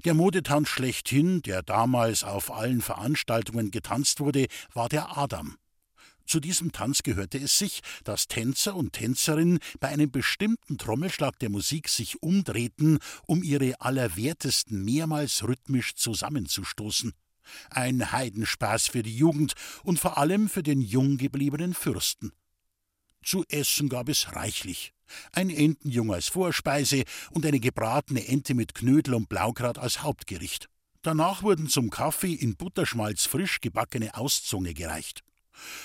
Der 0.04 0.16
Modetanz 0.16 0.70
schlechthin, 0.70 1.42
der 1.44 1.62
damals 1.62 2.24
auf 2.24 2.52
allen 2.52 2.82
Veranstaltungen 2.82 3.70
getanzt 3.70 4.20
wurde, 4.20 4.48
war 4.74 4.90
der 4.90 5.18
Adam. 5.18 5.58
Zu 6.26 6.40
diesem 6.40 6.72
Tanz 6.72 7.04
gehörte 7.04 7.38
es 7.38 7.58
sich, 7.58 7.82
dass 8.04 8.28
Tänzer 8.28 8.76
und 8.76 8.94
Tänzerinnen 8.94 9.60
bei 9.80 9.90
einem 9.90 10.12
bestimmten 10.12 10.78
Trommelschlag 10.78 11.38
der 11.40 11.50
Musik 11.50 11.90
sich 11.90 12.22
umdrehten, 12.22 13.00
um 13.28 13.44
ihre 13.44 13.80
Allerwertesten 13.82 14.84
mehrmals 14.84 15.44
rhythmisch 15.44 15.96
zusammenzustoßen. 15.96 17.14
Ein 17.70 18.12
Heidenspaß 18.12 18.88
für 18.88 19.04
die 19.04 19.16
Jugend 19.16 19.54
und 19.84 20.00
vor 20.00 20.18
allem 20.18 20.50
für 20.50 20.64
den 20.64 20.82
jung 20.82 21.18
gebliebenen 21.18 21.74
Fürsten. 21.74 22.32
Zu 23.24 23.44
essen 23.50 23.90
gab 23.90 24.10
es 24.10 24.36
reichlich. 24.36 24.94
Ein 25.32 25.50
Entenjung 25.50 26.14
als 26.14 26.30
Vorspeise 26.30 27.04
und 27.32 27.46
eine 27.46 27.60
gebratene 27.60 28.28
Ente 28.28 28.54
mit 28.54 28.74
Knödel 28.74 29.14
und 29.14 29.30
Blaugrat 29.30 29.78
als 29.78 30.02
Hauptgericht. 30.02 30.68
Danach 31.02 31.44
wurden 31.44 31.68
zum 31.68 31.90
Kaffee 31.90 32.34
in 32.34 32.56
Butterschmalz 32.56 33.26
frisch 33.26 33.60
gebackene 33.60 34.16
Auszunge 34.16 34.74
gereicht. 34.74 35.24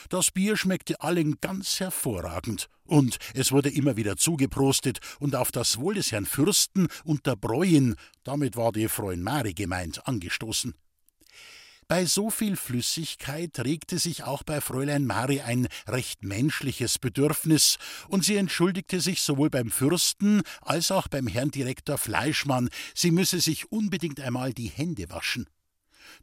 Das 0.08 0.30
Bier 0.30 0.56
schmeckte 0.56 1.00
allen 1.00 1.40
ganz 1.40 1.80
hervorragend, 1.80 2.68
und 2.84 3.18
es 3.34 3.52
wurde 3.52 3.70
immer 3.70 3.96
wieder 3.96 4.16
zugeprostet 4.16 5.00
und 5.18 5.34
auf 5.34 5.50
das 5.52 5.78
Wohl 5.78 5.94
des 5.94 6.12
Herrn 6.12 6.26
Fürsten 6.26 6.88
und 7.04 7.26
der 7.26 7.36
Bräuin, 7.36 7.96
damit 8.24 8.56
war 8.56 8.72
die 8.72 8.88
Freund 8.88 9.22
Mari 9.22 9.54
gemeint, 9.54 10.06
angestoßen. 10.06 10.74
Bei 11.88 12.04
so 12.04 12.30
viel 12.30 12.56
Flüssigkeit 12.56 13.60
regte 13.60 14.00
sich 14.00 14.24
auch 14.24 14.42
bei 14.42 14.60
Fräulein 14.60 15.06
Mari 15.06 15.42
ein 15.42 15.68
recht 15.86 16.24
menschliches 16.24 16.98
Bedürfnis, 16.98 17.78
und 18.08 18.24
sie 18.24 18.34
entschuldigte 18.34 19.00
sich 19.00 19.22
sowohl 19.22 19.50
beim 19.50 19.70
Fürsten 19.70 20.42
als 20.62 20.90
auch 20.90 21.06
beim 21.06 21.28
Herrn 21.28 21.52
Direktor 21.52 21.96
Fleischmann, 21.96 22.70
sie 22.92 23.12
müsse 23.12 23.40
sich 23.40 23.70
unbedingt 23.70 24.20
einmal 24.20 24.52
die 24.52 24.68
Hände 24.68 25.10
waschen. 25.10 25.46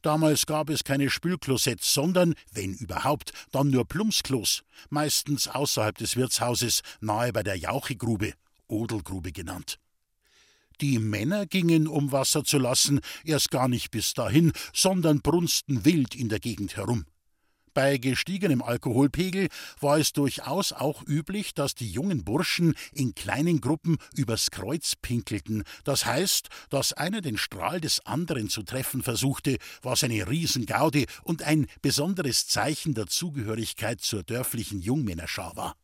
Damals 0.02 0.46
gab 0.46 0.70
es 0.70 0.84
keine 0.84 1.10
Spülklosetts, 1.10 1.94
sondern, 1.94 2.36
wenn 2.52 2.74
überhaupt, 2.74 3.34
dann 3.52 3.70
nur 3.70 3.86
Plumpsklos, 3.86 4.64
meistens 4.90 5.48
außerhalb 5.48 5.98
des 5.98 6.16
Wirtshauses, 6.16 6.82
nahe 7.02 7.32
bei 7.34 7.44
der 7.44 7.56
Jauchegrube, 7.56 8.34
Odelgrube 8.68 9.32
genannt. 9.32 9.80
Die 10.82 11.00
Männer 11.00 11.46
gingen, 11.46 11.88
um 11.88 12.12
Wasser 12.12 12.44
zu 12.44 12.58
lassen, 12.58 13.00
erst 13.24 13.52
gar 13.52 13.68
nicht 13.68 13.92
bis 13.92 14.14
dahin, 14.14 14.52
sondern 14.74 15.22
brunsten 15.22 15.86
wild 15.86 16.16
in 16.16 16.30
der 16.30 16.40
Gegend 16.40 16.76
herum. 16.78 17.06
Bei 17.74 17.98
gestiegenem 17.98 18.62
Alkoholpegel 18.62 19.48
war 19.80 19.98
es 19.98 20.14
durchaus 20.14 20.74
auch 20.74 21.02
üblich, 21.08 21.56
dass 21.56 21.74
die 21.74 21.90
jungen 21.90 22.24
Burschen 22.24 22.76
in 22.92 23.16
kleinen 23.16 23.62
Gruppen 23.62 23.98
übers 24.16 24.52
Kreuz 24.52 24.96
pinkelten, 24.96 25.64
das 25.84 26.06
heißt, 26.06 26.50
dass 26.70 26.94
einer 26.94 27.22
den 27.22 27.38
Strahl 27.38 27.82
des 27.82 28.06
anderen 28.06 28.50
zu 28.50 28.62
treffen 28.62 29.02
versuchte, 29.02 29.58
was 29.82 30.04
eine 30.04 30.30
Riesengaude 30.30 31.06
und 31.24 31.42
ein 31.42 31.66
besonderes 31.82 32.48
Zeichen 32.48 32.94
der 32.94 33.08
Zugehörigkeit 33.08 34.02
zur 34.02 34.22
dörflichen 34.22 34.80
Jungmännerschar 34.80 35.56
war. 35.56 35.76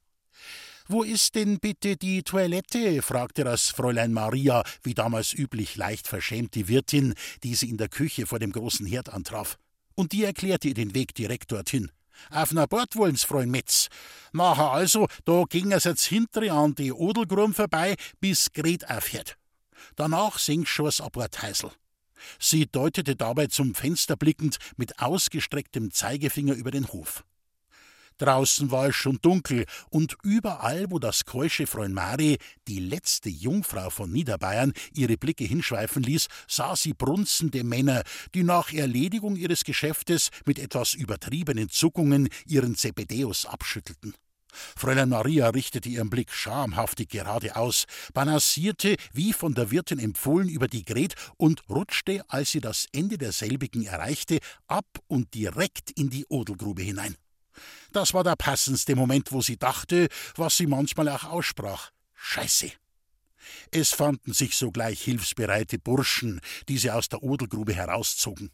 Wo 0.88 1.04
ist 1.04 1.36
denn 1.36 1.60
bitte 1.60 1.97
die 1.97 2.23
Toilette? 2.23 3.02
fragte 3.02 3.43
das 3.43 3.69
Fräulein 3.69 4.13
Maria, 4.13 4.63
wie 4.84 4.93
damals 4.93 5.34
üblich 5.34 5.75
leicht 5.75 6.08
verschämt 6.08 6.54
die 6.56 6.67
Wirtin, 6.67 7.15
die 7.43 7.56
sie 7.56 7.69
in 7.69 7.78
der 7.78 7.89
Küche 7.89 8.28
vor 8.28 8.39
dem 8.39 8.52
großen 8.52 8.86
Herd 8.86 9.10
antraf 9.10 9.58
und 9.99 10.13
die 10.13 10.23
erklärte 10.23 10.69
ihr 10.69 10.73
den 10.73 10.95
Weg 10.95 11.13
direkt 11.13 11.51
dorthin. 11.51 11.91
Auf 12.31 12.53
na 12.53 12.65
Bord 12.65 12.95
wollen's, 12.95 13.25
Freund 13.25 13.51
Metz. 13.51 13.89
Nachher 14.31 14.71
also, 14.71 15.07
da 15.25 15.43
ging 15.43 15.73
es 15.73 15.83
jetzt 15.83 16.05
hintere 16.05 16.53
an 16.53 16.73
die 16.73 16.93
Odelgrum 16.93 17.53
vorbei, 17.53 17.97
bis 18.21 18.53
Gret 18.53 18.89
aufhört. 18.89 19.35
Danach 19.97 20.39
sing's 20.39 20.69
schon 20.69 20.85
das 20.85 21.01
Abortheisel. 21.01 21.71
Sie 22.39 22.65
deutete 22.65 23.17
dabei 23.17 23.47
zum 23.47 23.75
Fenster 23.75 24.15
blickend 24.15 24.57
mit 24.77 24.99
ausgestrecktem 24.99 25.91
Zeigefinger 25.91 26.53
über 26.53 26.71
den 26.71 26.88
Hof. 26.88 27.25
Draußen 28.19 28.69
war 28.69 28.89
es 28.89 28.95
schon 28.95 29.17
dunkel, 29.21 29.65
und 29.89 30.15
überall, 30.23 30.91
wo 30.91 30.99
das 30.99 31.25
keusche 31.25 31.65
Freund 31.67 31.93
Mari, 31.95 32.38
die 32.67 32.79
letzte 32.79 33.29
Jungfrau 33.29 33.89
von 33.89 34.12
Niederbayern, 34.12 34.73
ihre 34.93 35.17
Blicke 35.17 35.45
hinschweifen 35.45 36.03
ließ, 36.03 36.27
sah 36.47 36.75
sie 36.75 36.93
brunzende 36.93 37.63
Männer, 37.63 38.03
die 38.36 38.43
nach 38.43 38.73
Erledigung 38.73 39.38
ihres 39.38 39.63
Geschäftes 39.63 40.29
mit 40.45 40.60
etwas 40.60 40.93
übertriebenen 40.93 41.69
Zuckungen 41.69 42.27
ihren 42.45 42.75
Zebedeus 42.75 43.45
abschüttelten. 43.45 44.13
Fräulein 44.51 45.10
Maria 45.10 45.49
richtete 45.49 45.88
ihren 45.88 46.10
Blick 46.10 46.32
schamhaftig 46.32 47.10
geradeaus, 47.10 47.86
balancierte, 48.13 48.95
wie 49.13 49.32
von 49.32 49.53
der 49.53 49.71
Wirtin 49.71 49.99
empfohlen, 49.99 50.49
über 50.49 50.67
die 50.67 50.84
Gret 50.84 51.13
und 51.38 51.63
rutschte, 51.69 52.23
als 52.27 52.51
sie 52.51 52.60
das 52.60 52.88
Ende 52.91 53.17
derselbigen 53.17 53.86
erreichte, 53.86 54.39
ab 54.67 54.88
und 55.08 55.34
direkt 55.34 55.91
in 55.91 56.10
die 56.10 56.25
Odelgrube 56.25 56.82
hinein. 56.82 57.15
Das 57.91 58.13
war 58.13 58.24
der 58.24 58.36
passendste 58.36 58.95
Moment, 58.95 59.32
wo 59.32 59.41
sie 59.41 59.58
dachte, 59.58 60.08
was 60.36 60.58
sie 60.58 60.67
manchmal 60.67 61.10
auch 61.10 61.26
aussprach. 61.26 61.91
Scheiße. 62.15 62.72
Es 63.72 63.93
fanden 63.93 64.34
sich 64.34 64.56
sogleich 64.56 65.02
hilfsbereite 65.02 65.80
Burschen, 65.80 66.41
die 66.67 66.78
sie 66.78 66.91
aus 66.91 67.10
der 67.10 67.24
Odelgrube 67.24 67.74
herauszogen. 67.74 68.52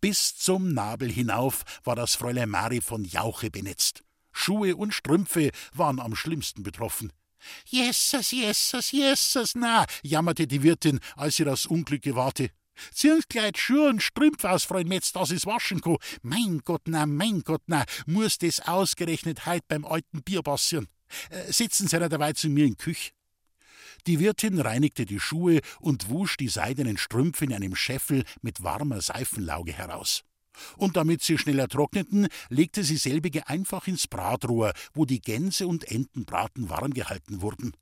Bis 0.00 0.36
zum 0.36 0.72
Nabel 0.74 1.10
hinauf 1.10 1.62
war 1.84 1.96
das 1.96 2.14
Fräulein 2.14 2.50
Mari 2.50 2.80
von 2.80 3.04
Jauche 3.04 3.50
benetzt. 3.50 4.02
Schuhe 4.32 4.76
und 4.76 4.92
Strümpfe 4.92 5.50
waren 5.72 6.00
am 6.00 6.14
schlimmsten 6.14 6.62
betroffen. 6.62 7.12
Jesus, 7.66 8.32
Jesus, 8.32 8.90
Jesus, 8.92 9.54
na, 9.54 9.86
jammerte 10.02 10.46
die 10.46 10.62
Wirtin, 10.62 11.00
als 11.16 11.36
sie 11.36 11.44
das 11.44 11.66
Unglück 11.66 12.02
gewahrte. 12.02 12.50
Gleich 13.28 13.56
Schuhe 13.56 13.88
und 13.88 14.02
Strümpfe 14.02 14.50
aus, 14.50 14.64
Freund 14.64 14.88
Metz, 14.88 15.12
dass 15.12 15.30
es 15.30 15.46
waschen 15.46 15.80
kann. 15.80 15.96
Mein 16.22 16.60
Gott, 16.64 16.82
na, 16.86 17.06
mein 17.06 17.42
Gott, 17.42 17.62
na, 17.66 17.84
muss 18.06 18.38
das 18.38 18.60
ausgerechnet 18.60 19.46
heut 19.46 19.66
beim 19.68 19.84
alten 19.84 20.22
Bier 20.22 20.42
passieren. 20.42 20.88
Äh, 21.30 21.52
sitzen 21.52 21.88
Sie 21.88 21.98
dabei 21.98 22.32
zu 22.32 22.48
mir 22.48 22.66
in 22.66 22.76
Küch. 22.76 23.12
Die 24.06 24.18
Wirtin 24.18 24.58
reinigte 24.60 25.04
die 25.04 25.20
Schuhe 25.20 25.60
und 25.80 26.08
wusch 26.08 26.36
die 26.36 26.48
seidenen 26.48 26.96
Strümpfe 26.96 27.44
in 27.44 27.52
einem 27.52 27.76
Scheffel 27.76 28.24
mit 28.40 28.62
warmer 28.62 29.00
Seifenlauge 29.00 29.72
heraus. 29.72 30.22
Und 30.76 30.96
damit 30.96 31.22
sie 31.22 31.38
schneller 31.38 31.68
trockneten, 31.68 32.28
legte 32.48 32.82
sie 32.84 32.96
selbige 32.96 33.48
einfach 33.48 33.86
ins 33.86 34.08
Bratrohr, 34.08 34.72
wo 34.94 35.04
die 35.04 35.20
Gänse 35.20 35.66
und 35.66 35.90
Entenbraten 35.90 36.68
warm 36.68 36.92
gehalten 36.92 37.40
wurden. 37.40 37.72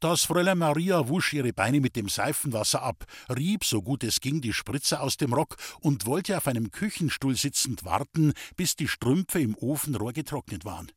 Das 0.00 0.24
Fräulein 0.24 0.58
Maria 0.58 1.08
wusch 1.08 1.32
ihre 1.32 1.54
Beine 1.54 1.80
mit 1.80 1.96
dem 1.96 2.10
Seifenwasser 2.10 2.82
ab, 2.82 3.06
rieb, 3.34 3.64
so 3.64 3.80
gut 3.80 4.04
es 4.04 4.20
ging, 4.20 4.42
die 4.42 4.52
Spritze 4.52 5.00
aus 5.00 5.16
dem 5.16 5.32
Rock 5.32 5.56
und 5.80 6.04
wollte 6.04 6.36
auf 6.36 6.46
einem 6.46 6.70
Küchenstuhl 6.70 7.34
sitzend 7.34 7.84
warten, 7.84 8.34
bis 8.56 8.76
die 8.76 8.88
Strümpfe 8.88 9.40
im 9.40 9.54
Ofenrohr 9.56 10.12
getrocknet 10.12 10.66
waren. 10.66 10.92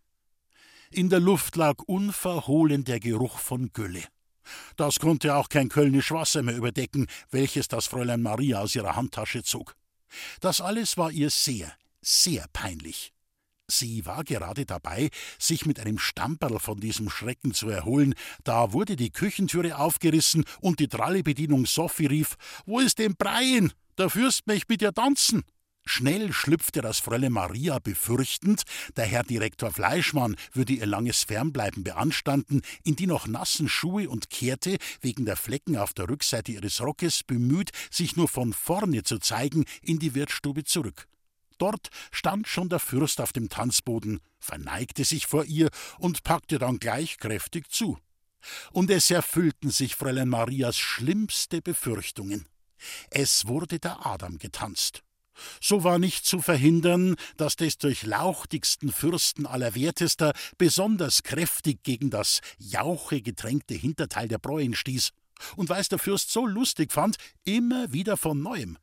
In 0.91 1.09
der 1.09 1.21
Luft 1.21 1.55
lag 1.55 1.75
unverhohlen 1.85 2.83
der 2.83 2.99
Geruch 2.99 3.39
von 3.39 3.71
Gülle. 3.71 4.03
Das 4.75 4.99
konnte 4.99 5.35
auch 5.35 5.47
kein 5.47 5.69
Kölnisch 5.69 6.11
Wasser 6.11 6.41
mehr 6.41 6.57
überdecken, 6.57 7.07
welches 7.29 7.67
das 7.67 7.85
Fräulein 7.85 8.21
Maria 8.21 8.59
aus 8.59 8.75
ihrer 8.75 8.95
Handtasche 8.95 9.43
zog. 9.43 9.75
Das 10.41 10.59
alles 10.59 10.97
war 10.97 11.11
ihr 11.11 11.29
sehr, 11.29 11.71
sehr 12.01 12.47
peinlich. 12.51 13.13
Sie 13.69 14.05
war 14.05 14.23
gerade 14.23 14.65
dabei, 14.65 15.09
sich 15.37 15.65
mit 15.65 15.79
einem 15.79 15.99
Stamperl 15.99 16.59
von 16.59 16.79
diesem 16.79 17.09
Schrecken 17.09 17.53
zu 17.53 17.69
erholen, 17.69 18.15
da 18.43 18.73
wurde 18.73 18.95
die 18.95 19.11
Küchentüre 19.11 19.77
aufgerissen 19.77 20.43
und 20.59 20.79
die 20.79 20.87
dralle 20.87 21.23
Bedienung 21.23 21.65
Sophie 21.65 22.07
rief: 22.07 22.35
Wo 22.65 22.79
ist 22.79 22.99
denn 22.99 23.15
Breien? 23.15 23.71
Der 23.97 24.09
Fürst 24.09 24.47
möchte 24.47 24.73
mit 24.73 24.81
dir 24.81 24.93
tanzen. 24.93 25.43
Schnell 25.85 26.33
schlüpfte 26.33 26.81
das 26.81 26.99
Fräulein 26.99 27.31
Maria 27.31 27.79
befürchtend, 27.79 28.63
der 28.95 29.05
Herr 29.05 29.23
Direktor 29.23 29.71
Fleischmann 29.71 30.35
würde 30.53 30.73
ihr 30.73 30.85
langes 30.85 31.23
Fernbleiben 31.23 31.83
beanstanden, 31.83 32.61
in 32.83 32.95
die 32.95 33.07
noch 33.07 33.27
nassen 33.27 33.67
Schuhe 33.67 34.07
und 34.07 34.29
kehrte, 34.29 34.77
wegen 35.01 35.25
der 35.25 35.35
Flecken 35.35 35.77
auf 35.77 35.93
der 35.93 36.07
Rückseite 36.07 36.51
ihres 36.51 36.81
Rockes 36.81 37.23
bemüht, 37.23 37.71
sich 37.89 38.15
nur 38.15 38.27
von 38.27 38.53
vorne 38.53 39.03
zu 39.03 39.17
zeigen, 39.17 39.65
in 39.81 39.97
die 39.99 40.13
Wirtsstube 40.13 40.63
zurück. 40.63 41.07
Dort 41.59 41.89
stand 42.11 42.47
schon 42.47 42.69
der 42.69 42.79
Fürst 42.79 43.21
auf 43.21 43.31
dem 43.31 43.49
Tanzboden, 43.49 44.21
verneigte 44.39 45.05
sich 45.05 45.27
vor 45.27 45.45
ihr 45.45 45.69
und 45.99 46.23
packte 46.23 46.57
dann 46.57 46.79
gleich 46.79 47.19
kräftig 47.19 47.69
zu. 47.69 47.99
Und 48.71 48.89
es 48.89 49.11
erfüllten 49.11 49.69
sich 49.69 49.95
Fräulein 49.95 50.29
Marias 50.29 50.77
schlimmste 50.77 51.61
Befürchtungen. 51.61 52.47
Es 53.11 53.47
wurde 53.47 53.77
der 53.77 54.05
Adam 54.05 54.39
getanzt. 54.39 55.03
So 55.61 55.83
war 55.83 55.99
nicht 55.99 56.25
zu 56.25 56.41
verhindern, 56.41 57.15
dass 57.37 57.55
des 57.55 57.77
durchlauchtigsten 57.77 58.91
Fürsten 58.91 59.45
allerwertester 59.45 60.33
besonders 60.57 61.23
kräftig 61.23 61.83
gegen 61.83 62.09
das 62.09 62.41
Jauche 62.57 63.21
getränkte 63.21 63.73
Hinterteil 63.73 64.27
der 64.27 64.37
Bräuen 64.37 64.75
stieß, 64.75 65.11
und 65.55 65.69
weil 65.69 65.81
es 65.81 65.89
der 65.89 65.99
Fürst 65.99 66.31
so 66.31 66.45
lustig 66.45 66.91
fand, 66.91 67.17
immer 67.45 67.91
wieder 67.93 68.17
von 68.17 68.41
neuem. 68.41 68.77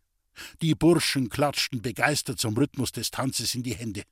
Die 0.62 0.75
Burschen 0.75 1.29
klatschten 1.29 1.83
begeistert 1.83 2.38
zum 2.38 2.57
Rhythmus 2.57 2.92
des 2.92 3.11
Tanzes 3.11 3.55
in 3.55 3.62
die 3.62 3.75
Hände. 3.75 4.03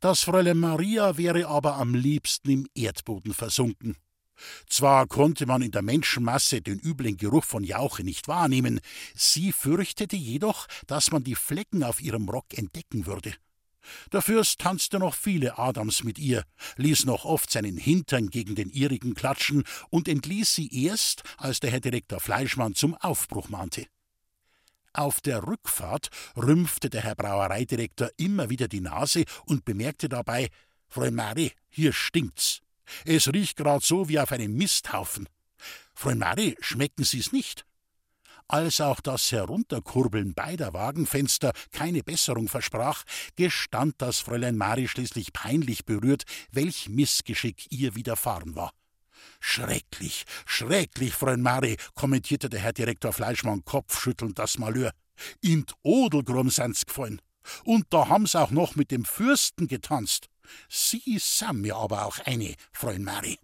Das 0.00 0.22
Fräulein 0.22 0.58
Maria 0.58 1.16
wäre 1.16 1.46
aber 1.46 1.76
am 1.76 1.94
liebsten 1.94 2.50
im 2.50 2.66
Erdboden 2.74 3.34
versunken. 3.34 3.96
Zwar 4.68 5.06
konnte 5.06 5.46
man 5.46 5.60
in 5.60 5.70
der 5.70 5.82
Menschenmasse 5.82 6.62
den 6.62 6.78
üblen 6.80 7.16
Geruch 7.16 7.44
von 7.44 7.62
Jauche 7.62 8.04
nicht 8.04 8.26
wahrnehmen, 8.26 8.80
sie 9.14 9.52
fürchtete 9.52 10.16
jedoch, 10.16 10.66
dass 10.86 11.10
man 11.10 11.24
die 11.24 11.34
Flecken 11.34 11.84
auf 11.84 12.00
ihrem 12.00 12.28
Rock 12.28 12.56
entdecken 12.56 13.06
würde. 13.06 13.34
Der 14.12 14.22
Fürst 14.22 14.60
tanzte 14.60 14.98
noch 14.98 15.14
viele 15.14 15.58
Adams 15.58 16.04
mit 16.04 16.18
ihr, 16.18 16.44
ließ 16.76 17.06
noch 17.06 17.24
oft 17.24 17.50
seinen 17.50 17.76
Hintern 17.76 18.28
gegen 18.28 18.54
den 18.54 18.70
ihrigen 18.70 19.14
klatschen 19.14 19.64
und 19.88 20.06
entließ 20.06 20.54
sie 20.54 20.68
erst, 20.84 21.22
als 21.38 21.60
der 21.60 21.70
Herr 21.70 21.80
Direktor 21.80 22.20
Fleischmann 22.20 22.74
zum 22.74 22.94
Aufbruch 22.94 23.48
mahnte. 23.48 23.86
Auf 24.92 25.20
der 25.20 25.46
Rückfahrt 25.46 26.08
rümpfte 26.36 26.90
der 26.90 27.02
Herr 27.02 27.14
Brauereidirektor 27.14 28.10
immer 28.16 28.50
wieder 28.50 28.66
die 28.66 28.80
Nase 28.80 29.24
und 29.46 29.64
bemerkte 29.64 30.08
dabei: 30.08 30.48
Frau 30.88 31.10
Mari, 31.10 31.52
hier 31.68 31.92
stinkt's. 31.92 32.60
Es 33.04 33.32
riecht 33.32 33.56
grad 33.56 33.84
so 33.84 34.08
wie 34.08 34.18
auf 34.18 34.32
einem 34.32 34.54
Misthaufen. 34.54 35.28
Frau 35.94 36.14
Mari, 36.14 36.56
schmecken 36.60 37.04
Sie's 37.04 37.32
nicht? 37.32 37.64
Als 38.48 38.80
auch 38.80 39.00
das 39.00 39.30
Herunterkurbeln 39.30 40.34
beider 40.34 40.72
Wagenfenster 40.72 41.52
keine 41.70 42.02
Besserung 42.02 42.48
versprach, 42.48 43.04
gestand 43.36 43.94
das 43.98 44.18
Fräulein 44.18 44.56
Mari 44.56 44.88
schließlich 44.88 45.32
peinlich 45.32 45.84
berührt, 45.84 46.24
welch 46.50 46.88
Missgeschick 46.88 47.70
ihr 47.70 47.94
widerfahren 47.94 48.56
war. 48.56 48.72
Schrecklich, 49.40 50.24
schrecklich, 50.46 51.14
Fräulein 51.14 51.42
Mari, 51.42 51.76
kommentierte 51.94 52.48
der 52.50 52.60
Herr 52.60 52.72
Direktor 52.72 53.12
Fleischmann 53.12 53.64
kopfschüttelnd 53.64 54.38
das 54.38 54.58
Malheur. 54.58 54.92
In 55.40 55.66
Odelgrum 55.82 56.50
sind's 56.50 56.86
gefallen. 56.86 57.20
Und 57.64 57.86
da 57.90 58.08
haben's 58.08 58.36
auch 58.36 58.50
noch 58.50 58.76
mit 58.76 58.90
dem 58.90 59.04
Fürsten 59.04 59.66
getanzt. 59.66 60.28
Sie 60.68 61.18
sind 61.18 61.62
mir 61.62 61.76
aber 61.76 62.06
auch 62.06 62.18
eine, 62.20 62.54
Fräulein 62.72 63.04
Mari. 63.04 63.38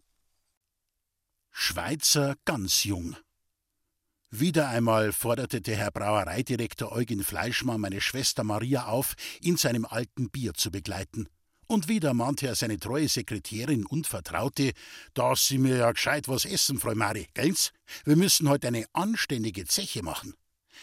Schweizer 1.50 2.36
ganz 2.44 2.84
jung. 2.84 3.16
Wieder 4.30 4.68
einmal 4.68 5.12
forderte 5.12 5.62
der 5.62 5.76
Herr 5.76 5.90
Brauereidirektor 5.90 6.92
Eugen 6.92 7.22
Fleischmann 7.22 7.80
meine 7.80 8.00
Schwester 8.00 8.44
Maria 8.44 8.86
auf, 8.86 9.14
ihn 9.40 9.56
zu 9.56 9.68
einem 9.68 9.86
alten 9.86 10.30
Bier 10.30 10.52
zu 10.52 10.70
begleiten. 10.70 11.28
Und 11.68 11.88
wieder 11.88 12.14
mahnte 12.14 12.46
er 12.46 12.54
seine 12.54 12.78
treue 12.78 13.08
Sekretärin 13.08 13.84
und 13.86 14.06
Vertraute, 14.06 14.72
dass 15.14 15.48
sie 15.48 15.58
mir 15.58 15.76
ja 15.76 15.90
gescheit 15.90 16.28
was 16.28 16.44
essen, 16.44 16.78
Frau 16.78 16.94
Mari, 16.94 17.26
gell's? 17.34 17.72
Wir 18.04 18.16
müssen 18.16 18.48
heute 18.48 18.68
eine 18.68 18.84
anständige 18.92 19.64
Zeche 19.66 20.02
machen. 20.02 20.34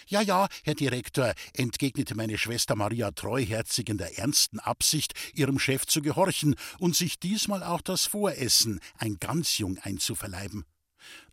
Ja, 0.07 0.21
ja, 0.21 0.47
Herr 0.63 0.75
Direktor, 0.75 1.33
entgegnete 1.53 2.15
meine 2.15 2.37
Schwester 2.37 2.75
Maria 2.75 3.11
treuherzig 3.11 3.89
in 3.89 3.97
der 3.97 4.17
ernsten 4.17 4.59
Absicht, 4.59 5.13
ihrem 5.33 5.59
Chef 5.59 5.85
zu 5.85 6.01
gehorchen 6.01 6.55
und 6.79 6.95
sich 6.95 7.19
diesmal 7.19 7.63
auch 7.63 7.81
das 7.81 8.05
Voressen, 8.05 8.79
ein 8.97 9.17
Gansjung, 9.19 9.77
einzuverleiben. 9.77 10.65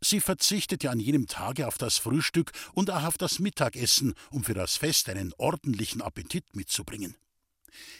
Sie 0.01 0.21
verzichtete 0.21 0.91
an 0.91 1.01
jenem 1.01 1.27
Tage 1.27 1.67
auf 1.67 1.79
das 1.79 1.99
Frühstück 1.99 2.53
und 2.73 2.91
auch 2.91 3.05
auf 3.05 3.19
das 3.19 3.39
Mittagessen, 3.39 4.15
um 4.31 4.45
für 4.45 4.55
das 4.55 4.77
Fest 4.77 5.09
einen 5.09 5.33
ordentlichen 5.39 6.03
Appetit 6.03 6.45
mitzubringen. 6.55 7.17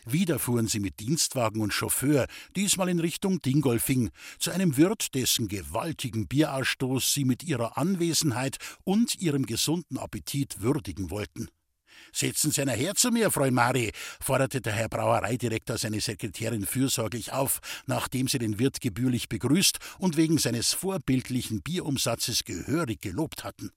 Wieder 0.05 0.39
fuhren 0.39 0.67
sie 0.67 0.81
mit 0.81 1.01
Dienstwagen 1.01 1.61
und 1.61 1.73
Chauffeur, 1.73 2.27
diesmal 2.57 2.89
in 2.89 3.01
Richtung 3.01 3.41
Dingolfing, 3.41 4.11
zu 4.39 4.51
einem 4.51 4.77
Wirt, 4.77 5.15
dessen 5.15 5.49
gewaltigen 5.49 6.27
Bierausstoß 6.27 7.13
sie 7.13 7.25
mit 7.25 7.43
ihrer 7.43 7.79
Anwesenheit 7.79 8.59
und 8.85 9.17
ihrem 9.21 9.47
gesunden 9.47 9.99
Appetit 9.99 10.61
würdigen 10.61 11.11
wollten. 11.11 11.49
Setzen 12.13 12.51
Sie 12.51 12.63
einer 12.63 12.73
her 12.73 12.95
zu 12.95 13.11
mir, 13.11 13.31
Frau 13.31 13.51
Mari, 13.51 13.93
forderte 14.21 14.61
der 14.61 14.73
Herr 14.73 14.89
Brauereidirektor 14.89 15.79
seine 15.79 16.01
Sekretärin 16.01 16.67
fürsorglich 16.67 17.33
auf, 17.33 17.61
nachdem 17.87 18.29
sie 18.29 18.39
den 18.39 18.59
Wirt 18.59 18.81
gebührlich 18.81 19.29
begrüßt 19.29 19.79
und 19.99 20.17
wegen 20.17 20.39
seines 20.39 20.73
vorbildlichen 20.73 21.63
Bierumsatzes 21.63 22.45
gehörig 22.45 23.01
gelobt 23.01 23.45
hatten. 23.45 23.71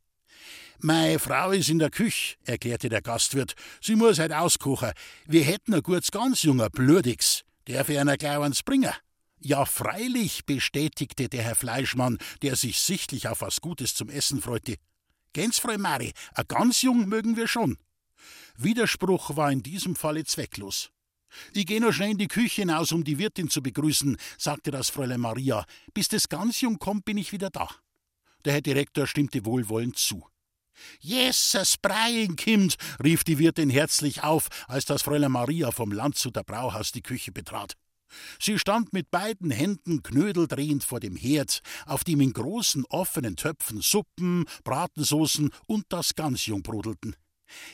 Meine 0.80 1.20
Frau 1.20 1.52
ist 1.52 1.70
in 1.70 1.80
der 1.80 1.90
Küche, 1.90 2.36
erklärte 2.46 2.90
der 2.90 3.02
Gastwirt. 3.02 3.56
Sie 3.82 3.96
muss 3.96 4.20
halt 4.20 4.34
auskochen. 4.34 4.92
Wir 5.26 5.44
hätten 5.44 5.74
ein 5.74 5.82
gutes 5.82 6.12
Gansjunger, 6.12 6.70
Blödigs. 6.70 7.44
Darf 7.66 7.90
ich 7.90 8.00
einer 8.00 8.18
gleich 8.18 8.66
bringen? 8.66 8.92
Ja, 9.40 9.66
freilich, 9.66 10.46
bestätigte 10.46 11.30
der 11.30 11.44
Herr 11.44 11.56
Fleischmann, 11.56 12.18
der 12.42 12.56
sich 12.56 12.80
sichtlich 12.80 13.28
auf 13.28 13.42
was 13.42 13.62
Gutes 13.62 13.94
zum 13.94 14.10
Essen 14.10 14.42
freute. 14.42 14.76
Gänsfrau 15.34 15.78
Mari, 15.78 16.14
ein 16.36 16.46
Gansjung 16.48 17.10
mögen 17.10 17.36
wir 17.36 17.48
schon. 17.48 17.78
Widerspruch 18.56 19.36
war 19.36 19.52
in 19.52 19.64
diesem 19.64 19.96
Falle 19.96 20.24
zwecklos. 20.24 20.92
Ich 21.54 21.66
geh 21.66 21.80
noch 21.80 21.92
schnell 21.92 22.12
in 22.12 22.18
die 22.18 22.28
Küche 22.28 22.62
hinaus, 22.62 22.92
um 22.92 23.04
die 23.04 23.18
Wirtin 23.18 23.50
zu 23.50 23.62
begrüßen, 23.62 24.18
sagte 24.38 24.72
das 24.72 24.90
Fräulein 24.90 25.20
Maria. 25.20 25.66
Bis 25.94 26.08
das 26.08 26.30
Gansjung 26.30 26.80
kommt, 26.80 27.06
bin 27.06 27.18
ich 27.18 27.32
wieder 27.32 27.50
da. 27.50 27.70
Der 28.46 28.54
Herr 28.54 28.62
Direktor 28.62 29.08
stimmte 29.08 29.46
wohlwollend 29.46 29.98
zu. 29.98 30.26
Jesus, 31.00 31.78
Breien 31.78 32.36
kimmt, 32.36 32.76
rief 33.04 33.24
die 33.24 33.40
Wirtin 33.40 33.70
herzlich 33.70 34.24
auf, 34.24 34.48
als 34.68 34.86
das 34.86 35.02
Fräulein 35.02 35.32
Maria 35.32 35.72
vom 35.72 35.92
Landshuter 35.92 36.44
Brauhaus 36.44 36.92
die 36.92 37.02
Küche 37.02 37.32
betrat. 37.32 37.76
Sie 38.40 38.60
stand 38.60 38.94
mit 38.94 39.10
beiden 39.12 39.52
Händen 39.52 40.04
knödeldrehend 40.04 40.84
vor 40.84 41.00
dem 41.00 41.16
Herd, 41.16 41.62
auf 41.86 42.04
dem 42.04 42.22
in 42.22 42.34
großen 42.34 42.86
offenen 42.86 43.36
Töpfen 43.36 43.82
Suppen, 43.82 44.46
Bratensoßen 44.64 45.50
und 45.68 45.86
das 45.90 46.16
Gansjung 46.16 46.62
brodelten. 46.62 47.16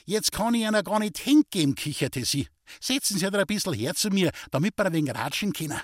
Jetzt 0.06 0.32
kann 0.32 0.54
ich 0.54 0.66
einer 0.66 0.84
gar 0.84 1.00
nicht 1.00 1.18
hingeben, 1.18 1.76
kicherte 1.76 2.26
sie. 2.26 2.48
Setzen 2.80 3.18
Sie 3.18 3.30
da 3.30 3.40
ein 3.40 3.48
bisschen 3.48 3.74
her 3.74 3.96
zu 3.96 4.10
mir, 4.10 4.32
damit 4.52 4.78
wir 4.78 4.86
ein 4.86 4.94
wenig 4.94 5.16
ratschen 5.16 5.54
können. 5.54 5.80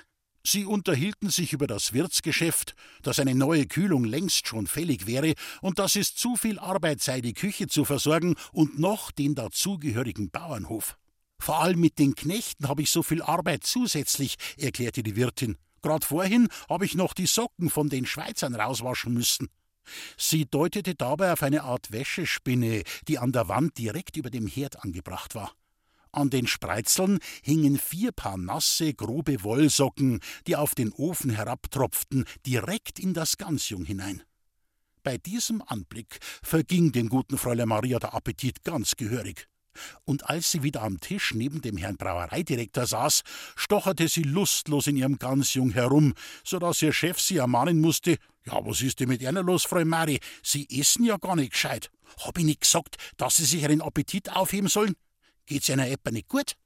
Sie 0.46 0.64
unterhielten 0.64 1.28
sich 1.28 1.52
über 1.52 1.66
das 1.66 1.92
Wirtsgeschäft, 1.92 2.76
dass 3.02 3.18
eine 3.18 3.34
neue 3.34 3.66
Kühlung 3.66 4.04
längst 4.04 4.46
schon 4.46 4.68
fällig 4.68 5.08
wäre 5.08 5.34
und 5.60 5.80
dass 5.80 5.96
es 5.96 6.14
zu 6.14 6.36
viel 6.36 6.60
Arbeit 6.60 7.02
sei, 7.02 7.20
die 7.20 7.34
Küche 7.34 7.66
zu 7.66 7.84
versorgen 7.84 8.36
und 8.52 8.78
noch 8.78 9.10
den 9.10 9.34
dazugehörigen 9.34 10.30
Bauernhof. 10.30 10.98
Vor 11.40 11.58
allem 11.58 11.80
mit 11.80 11.98
den 11.98 12.14
Knechten 12.14 12.68
habe 12.68 12.82
ich 12.82 12.90
so 12.90 13.02
viel 13.02 13.22
Arbeit 13.22 13.64
zusätzlich, 13.64 14.36
erklärte 14.56 15.02
die 15.02 15.16
Wirtin. 15.16 15.56
Grad 15.82 16.04
vorhin 16.04 16.46
habe 16.68 16.84
ich 16.84 16.94
noch 16.94 17.12
die 17.12 17.26
Socken 17.26 17.68
von 17.68 17.88
den 17.88 18.06
Schweizern 18.06 18.54
rauswaschen 18.54 19.12
müssen. 19.12 19.48
Sie 20.16 20.46
deutete 20.46 20.94
dabei 20.94 21.32
auf 21.32 21.42
eine 21.42 21.64
Art 21.64 21.90
Wäschespinne, 21.90 22.84
die 23.08 23.18
an 23.18 23.32
der 23.32 23.48
Wand 23.48 23.78
direkt 23.78 24.16
über 24.16 24.30
dem 24.30 24.46
Herd 24.46 24.84
angebracht 24.84 25.34
war. 25.34 25.50
An 26.16 26.30
den 26.30 26.46
Spreizln 26.46 27.18
hingen 27.42 27.78
vier 27.78 28.10
Paar 28.10 28.38
nasse, 28.38 28.94
grobe 28.94 29.42
Wollsocken, 29.42 30.20
die 30.46 30.56
auf 30.56 30.74
den 30.74 30.90
Ofen 30.92 31.28
herabtropften, 31.28 32.24
direkt 32.46 32.98
in 32.98 33.12
das 33.12 33.36
Gansjung 33.36 33.84
hinein. 33.84 34.22
Bei 35.02 35.18
diesem 35.18 35.60
Anblick 35.60 36.18
verging 36.42 36.90
dem 36.90 37.10
guten 37.10 37.36
Fräulein 37.36 37.68
Maria 37.68 37.98
der 37.98 38.14
Appetit 38.14 38.64
ganz 38.64 38.96
gehörig. 38.96 39.46
Und 40.06 40.30
als 40.30 40.50
sie 40.50 40.62
wieder 40.62 40.82
am 40.84 41.00
Tisch 41.00 41.34
neben 41.34 41.60
dem 41.60 41.76
Herrn 41.76 41.98
Brauereidirektor 41.98 42.86
saß, 42.86 43.20
stocherte 43.54 44.08
sie 44.08 44.22
lustlos 44.22 44.86
in 44.86 44.96
ihrem 44.96 45.18
Gansjung 45.18 45.72
herum, 45.72 46.14
so 46.42 46.58
dass 46.58 46.80
ihr 46.80 46.94
Chef 46.94 47.20
sie 47.20 47.36
ermahnen 47.36 47.78
musste: 47.82 48.16
Ja, 48.46 48.64
was 48.64 48.80
ist 48.80 49.00
denn 49.00 49.10
mit 49.10 49.20
Ihnen 49.20 49.44
los, 49.44 49.64
Frau 49.64 49.84
Mari? 49.84 50.18
Sie 50.42 50.66
essen 50.70 51.04
ja 51.04 51.18
gar 51.18 51.36
nicht 51.36 51.52
gescheit. 51.52 51.90
Hab 52.24 52.38
ich 52.38 52.44
nicht 52.46 52.62
gesagt, 52.62 52.96
dass 53.18 53.36
Sie 53.36 53.44
sich 53.44 53.66
einen 53.66 53.82
Appetit 53.82 54.34
aufheben 54.34 54.68
sollen? 54.68 54.94
Geht's 55.46 55.70
einer 55.70 55.88
etwa 55.88 56.10
nicht 56.10 56.28
gut? 56.28 56.56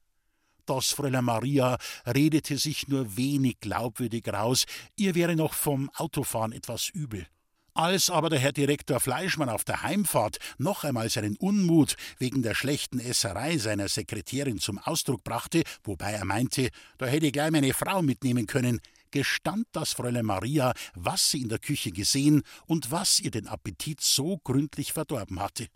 Das 0.66 0.90
Fräulein 0.90 1.24
Maria 1.24 1.76
redete 2.06 2.56
sich 2.56 2.88
nur 2.88 3.16
wenig 3.16 3.60
glaubwürdig 3.60 4.26
raus, 4.28 4.64
ihr 4.96 5.14
wäre 5.14 5.36
noch 5.36 5.52
vom 5.52 5.90
Autofahren 5.94 6.52
etwas 6.52 6.88
übel. 6.88 7.26
Als 7.74 8.10
aber 8.10 8.30
der 8.30 8.38
Herr 8.38 8.52
Direktor 8.52 9.00
Fleischmann 9.00 9.48
auf 9.48 9.64
der 9.64 9.82
Heimfahrt 9.82 10.38
noch 10.58 10.84
einmal 10.84 11.08
seinen 11.08 11.36
Unmut 11.36 11.96
wegen 12.18 12.42
der 12.42 12.54
schlechten 12.54 12.98
Esserei 12.98 13.58
seiner 13.58 13.88
Sekretärin 13.88 14.58
zum 14.58 14.78
Ausdruck 14.78 15.22
brachte, 15.24 15.62
wobei 15.84 16.12
er 16.12 16.24
meinte, 16.24 16.70
da 16.98 17.06
hätte 17.06 17.26
ich 17.26 17.32
gleich 17.32 17.50
meine 17.50 17.72
Frau 17.72 18.02
mitnehmen 18.02 18.46
können, 18.46 18.80
gestand 19.10 19.66
das 19.72 19.92
Fräulein 19.92 20.26
Maria, 20.26 20.72
was 20.94 21.30
sie 21.30 21.42
in 21.42 21.48
der 21.48 21.58
Küche 21.58 21.90
gesehen 21.90 22.42
und 22.66 22.90
was 22.90 23.20
ihr 23.20 23.30
den 23.30 23.46
Appetit 23.46 24.00
so 24.00 24.38
gründlich 24.38 24.92
verdorben 24.92 25.40
hatte. 25.40 25.66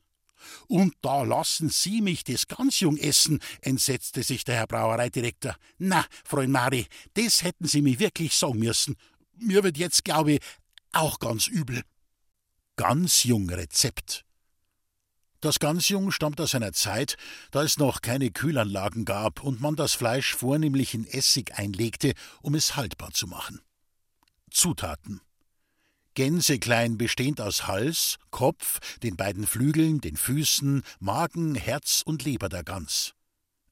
Und 0.68 0.94
da 1.02 1.22
lassen 1.22 1.68
Sie 1.68 2.00
mich 2.00 2.24
das 2.24 2.46
ganz 2.46 2.80
jung 2.80 2.96
essen, 2.96 3.40
entsetzte 3.61 4.22
sich 4.22 4.44
der 4.44 4.57
Herr 4.57 4.66
Brauereidirektor. 4.66 5.57
Na, 5.78 6.04
Freund 6.24 6.52
Mari, 6.52 6.87
das 7.14 7.42
hätten 7.42 7.66
Sie 7.66 7.83
mir 7.83 7.98
wirklich 7.98 8.35
sagen 8.37 8.59
müssen. 8.59 8.96
Mir 9.37 9.62
wird 9.62 9.78
jetzt, 9.78 10.04
glaube 10.04 10.33
ich, 10.33 10.40
auch 10.92 11.18
ganz 11.18 11.46
übel. 11.46 11.83
Gansjung-Rezept. 12.76 14.24
Das 15.40 15.59
Gansjung 15.59 16.11
stammt 16.11 16.40
aus 16.40 16.54
einer 16.54 16.72
Zeit, 16.72 17.16
da 17.50 17.62
es 17.62 17.76
noch 17.76 18.00
keine 18.00 18.30
Kühlanlagen 18.30 19.04
gab 19.04 19.42
und 19.42 19.61
man 19.61 19.76
das 19.76 19.92
Fleisch 19.92 20.35
vornehmlich 20.35 20.94
in 20.94 21.07
Essig 21.07 21.52
einlegte, 21.59 22.14
um 22.40 22.54
es 22.54 22.76
haltbar 22.76 23.12
zu 23.12 23.26
machen. 23.26 23.61
Zutaten 24.50 25.20
Gänseklein 26.14 26.98
bestehend 26.98 27.40
aus 27.40 27.66
Hals, 27.66 28.16
Kopf, 28.31 28.79
den 29.03 29.16
beiden 29.16 29.46
Flügeln, 29.46 30.00
den 30.00 30.16
Füßen, 30.16 30.83
Magen, 31.00 31.55
Herz 31.55 32.03
und 32.05 32.24
Leber 32.24 32.48
der 32.48 32.64
Gans 32.64 33.14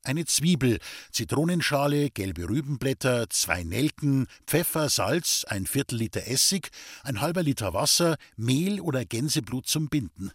eine 0.05 0.25
Zwiebel, 0.25 0.79
Zitronenschale, 1.11 2.11
gelbe 2.11 2.49
Rübenblätter, 2.49 3.31
zwei 3.31 3.63
Nelken, 3.63 4.27
Pfeffer, 4.47 4.89
Salz, 4.89 5.45
ein 5.45 5.67
Viertel 5.67 5.99
Liter 5.99 6.27
Essig, 6.27 6.71
ein 7.05 7.21
halber 7.21 7.43
Liter 7.43 7.73
Wasser, 7.73 8.17
Mehl 8.37 8.81
oder 8.81 9.05
Gänseblut 9.05 9.67
zum 9.67 9.89
Binden. 9.89 10.33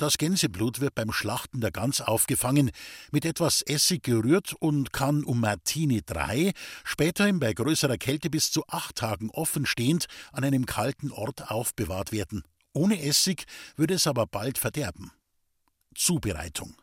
Das 0.00 0.16
Gänseblut 0.16 0.80
wird 0.80 0.94
beim 0.94 1.12
Schlachten 1.12 1.60
der 1.60 1.72
Gans 1.72 2.00
aufgefangen, 2.00 2.70
mit 3.12 3.26
etwas 3.26 3.60
Essig 3.60 4.02
gerührt 4.02 4.54
und 4.58 4.94
kann 4.94 5.24
um 5.24 5.40
Martini 5.40 6.00
3, 6.00 6.52
späterhin 6.84 7.38
bei 7.38 7.52
größerer 7.52 7.98
Kälte 7.98 8.30
bis 8.30 8.50
zu 8.50 8.66
acht 8.66 8.96
Tagen 8.96 9.28
offenstehend 9.28 10.06
an 10.32 10.42
einem 10.42 10.64
kalten 10.64 11.12
Ort 11.12 11.50
aufbewahrt 11.50 12.12
werden. 12.12 12.44
Ohne 12.72 13.02
Essig 13.02 13.44
würde 13.76 13.92
es 13.92 14.06
aber 14.06 14.26
bald 14.26 14.56
verderben. 14.56 15.12
Zubereitung 15.94 16.74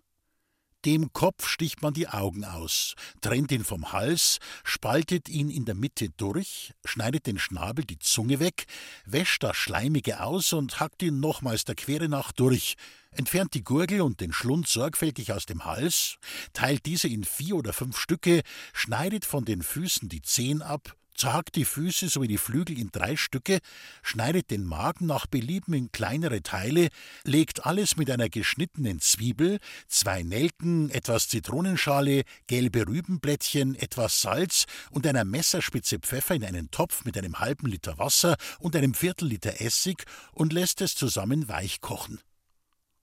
dem 0.88 1.12
Kopf 1.12 1.50
sticht 1.50 1.82
man 1.82 1.94
die 1.94 2.08
Augen 2.08 2.46
aus, 2.46 2.96
trennt 3.20 3.52
ihn 3.52 3.66
vom 3.66 3.92
Hals, 3.92 4.40
spaltet 4.64 5.28
ihn 5.28 5.50
in 5.50 5.66
der 5.66 5.76
Mitte 5.76 6.12
durch, 6.16 6.74
schneidet 6.86 7.28
den 7.28 7.38
Schnabel, 7.40 7.84
die 7.84 8.00
Zunge 8.00 8.40
weg, 8.40 8.68
wäscht 9.06 9.44
das 9.44 9.58
Schleimige 9.58 10.24
aus 10.24 10.54
und 10.54 10.80
hackt 10.80 11.04
ihn 11.04 11.20
nochmals 11.20 11.66
der 11.66 11.76
Quere 11.76 12.08
nach 12.08 12.32
durch, 12.32 12.78
entfernt 13.12 13.54
die 13.54 13.66
Gurgel 13.66 14.00
und 14.00 14.22
den 14.22 14.32
Schlund 14.32 14.70
sorgfältig 14.70 15.34
aus 15.34 15.46
dem 15.46 15.66
Hals, 15.66 16.20
teilt 16.54 16.86
diese 16.86 17.10
in 17.10 17.26
vier 17.26 17.58
oder 17.58 17.74
fünf 17.74 18.00
Stücke, 18.00 18.42
schneidet 18.72 19.26
von 19.26 19.44
den 19.44 19.64
Füßen 19.64 20.08
die 20.08 20.22
Zehen 20.22 20.62
ab, 20.62 20.97
zerhackt 21.18 21.56
die 21.56 21.66
Füße 21.66 22.10
sowie 22.10 22.28
die 22.28 22.38
Flügel 22.38 22.78
in 22.80 22.90
drei 22.92 23.16
Stücke, 23.16 23.60
schneidet 24.04 24.52
den 24.52 24.64
Magen 24.64 25.08
nach 25.08 25.28
Belieben 25.28 25.74
in 25.74 25.92
kleinere 25.92 26.42
Teile, 26.42 26.90
legt 27.24 27.66
alles 27.66 27.98
mit 27.98 28.10
einer 28.10 28.30
geschnittenen 28.30 29.02
Zwiebel, 29.02 29.60
zwei 29.88 30.24
Nelken, 30.24 30.90
etwas 30.90 31.28
Zitronenschale, 31.28 32.24
gelbe 32.48 32.88
Rübenblättchen, 32.88 33.76
etwas 33.76 34.22
Salz 34.22 34.66
und 34.92 35.06
einer 35.06 35.26
Messerspitze 35.26 36.00
Pfeffer 36.00 36.36
in 36.36 36.46
einen 36.46 36.72
Topf 36.72 37.04
mit 37.04 37.18
einem 37.18 37.40
halben 37.40 37.68
Liter 37.68 37.98
Wasser 37.98 38.38
und 38.60 38.76
einem 38.76 38.94
Viertel 38.94 39.28
Liter 39.28 39.60
Essig 39.60 40.04
und 40.32 40.54
lässt 40.54 40.82
es 40.82 40.96
zusammen 40.96 41.50
weich 41.50 41.82
kochen. 41.82 42.20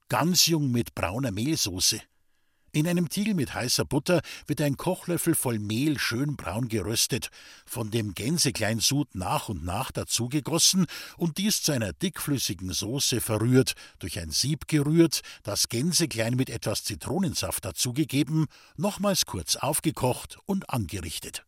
Ganz 0.08 0.46
jung 0.46 0.70
mit 0.70 0.94
brauner 0.94 1.32
Mehlsoße. 1.32 2.00
In 2.74 2.88
einem 2.88 3.08
Tiegel 3.08 3.34
mit 3.34 3.54
heißer 3.54 3.84
Butter 3.84 4.20
wird 4.48 4.60
ein 4.60 4.76
Kochlöffel 4.76 5.36
voll 5.36 5.60
Mehl 5.60 5.96
schön 5.96 6.34
braun 6.34 6.66
geröstet, 6.66 7.28
von 7.64 7.92
dem 7.92 8.14
Gänsekleinsud 8.14 9.14
nach 9.14 9.48
und 9.48 9.64
nach 9.64 9.92
dazugegossen 9.92 10.86
und 11.16 11.38
dies 11.38 11.62
zu 11.62 11.70
einer 11.70 11.92
dickflüssigen 11.92 12.72
Soße 12.72 13.20
verrührt, 13.20 13.74
durch 14.00 14.18
ein 14.18 14.32
Sieb 14.32 14.66
gerührt, 14.66 15.20
das 15.44 15.68
Gänseklein 15.68 16.34
mit 16.34 16.50
etwas 16.50 16.82
Zitronensaft 16.82 17.64
dazugegeben, 17.64 18.46
nochmals 18.76 19.24
kurz 19.24 19.54
aufgekocht 19.54 20.38
und 20.44 20.68
angerichtet. 20.68 21.46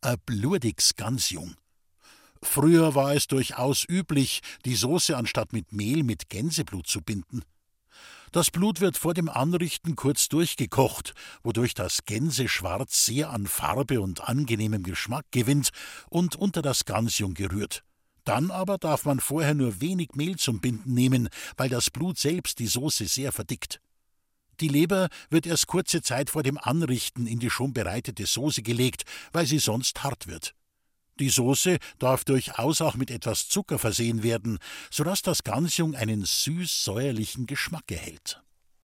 A 0.00 0.16
blurdigs 0.16 0.96
Gansjung. 0.96 1.54
Früher 2.42 2.96
war 2.96 3.14
es 3.14 3.28
durchaus 3.28 3.88
üblich, 3.88 4.40
die 4.64 4.74
Soße 4.74 5.16
anstatt 5.16 5.52
mit 5.52 5.70
Mehl 5.70 6.02
mit 6.02 6.28
Gänseblut 6.30 6.88
zu 6.88 7.00
binden. 7.00 7.42
Das 8.36 8.50
Blut 8.50 8.82
wird 8.82 8.98
vor 8.98 9.14
dem 9.14 9.30
Anrichten 9.30 9.96
kurz 9.96 10.28
durchgekocht, 10.28 11.14
wodurch 11.42 11.72
das 11.72 12.04
Gänseschwarz 12.04 13.06
sehr 13.06 13.30
an 13.30 13.46
Farbe 13.46 14.02
und 14.02 14.28
angenehmem 14.28 14.82
Geschmack 14.82 15.24
gewinnt 15.30 15.70
und 16.10 16.36
unter 16.36 16.60
das 16.60 16.84
Gansjung 16.84 17.32
gerührt. 17.32 17.82
Dann 18.24 18.50
aber 18.50 18.76
darf 18.76 19.06
man 19.06 19.20
vorher 19.20 19.54
nur 19.54 19.80
wenig 19.80 20.16
Mehl 20.16 20.36
zum 20.36 20.60
Binden 20.60 20.92
nehmen, 20.92 21.30
weil 21.56 21.70
das 21.70 21.90
Blut 21.90 22.18
selbst 22.18 22.58
die 22.58 22.66
Soße 22.66 23.06
sehr 23.06 23.32
verdickt. 23.32 23.80
Die 24.60 24.68
Leber 24.68 25.08
wird 25.30 25.46
erst 25.46 25.66
kurze 25.66 26.02
Zeit 26.02 26.28
vor 26.28 26.42
dem 26.42 26.58
Anrichten 26.58 27.26
in 27.26 27.38
die 27.38 27.48
schon 27.48 27.72
bereitete 27.72 28.26
Soße 28.26 28.60
gelegt, 28.60 29.04
weil 29.32 29.46
sie 29.46 29.60
sonst 29.60 30.04
hart 30.04 30.26
wird. 30.26 30.54
Die 31.18 31.30
Soße 31.30 31.78
darf 31.98 32.24
durchaus 32.24 32.80
auch 32.80 32.94
mit 32.94 33.10
etwas 33.10 33.48
Zucker 33.48 33.78
versehen 33.78 34.22
werden, 34.22 34.58
so 34.90 35.04
dass 35.04 35.22
das 35.22 35.44
Gansjung 35.44 35.94
einen 35.94 36.24
süß-säuerlichen 36.24 37.46
Geschmack 37.46 37.90
erhält 37.90 38.42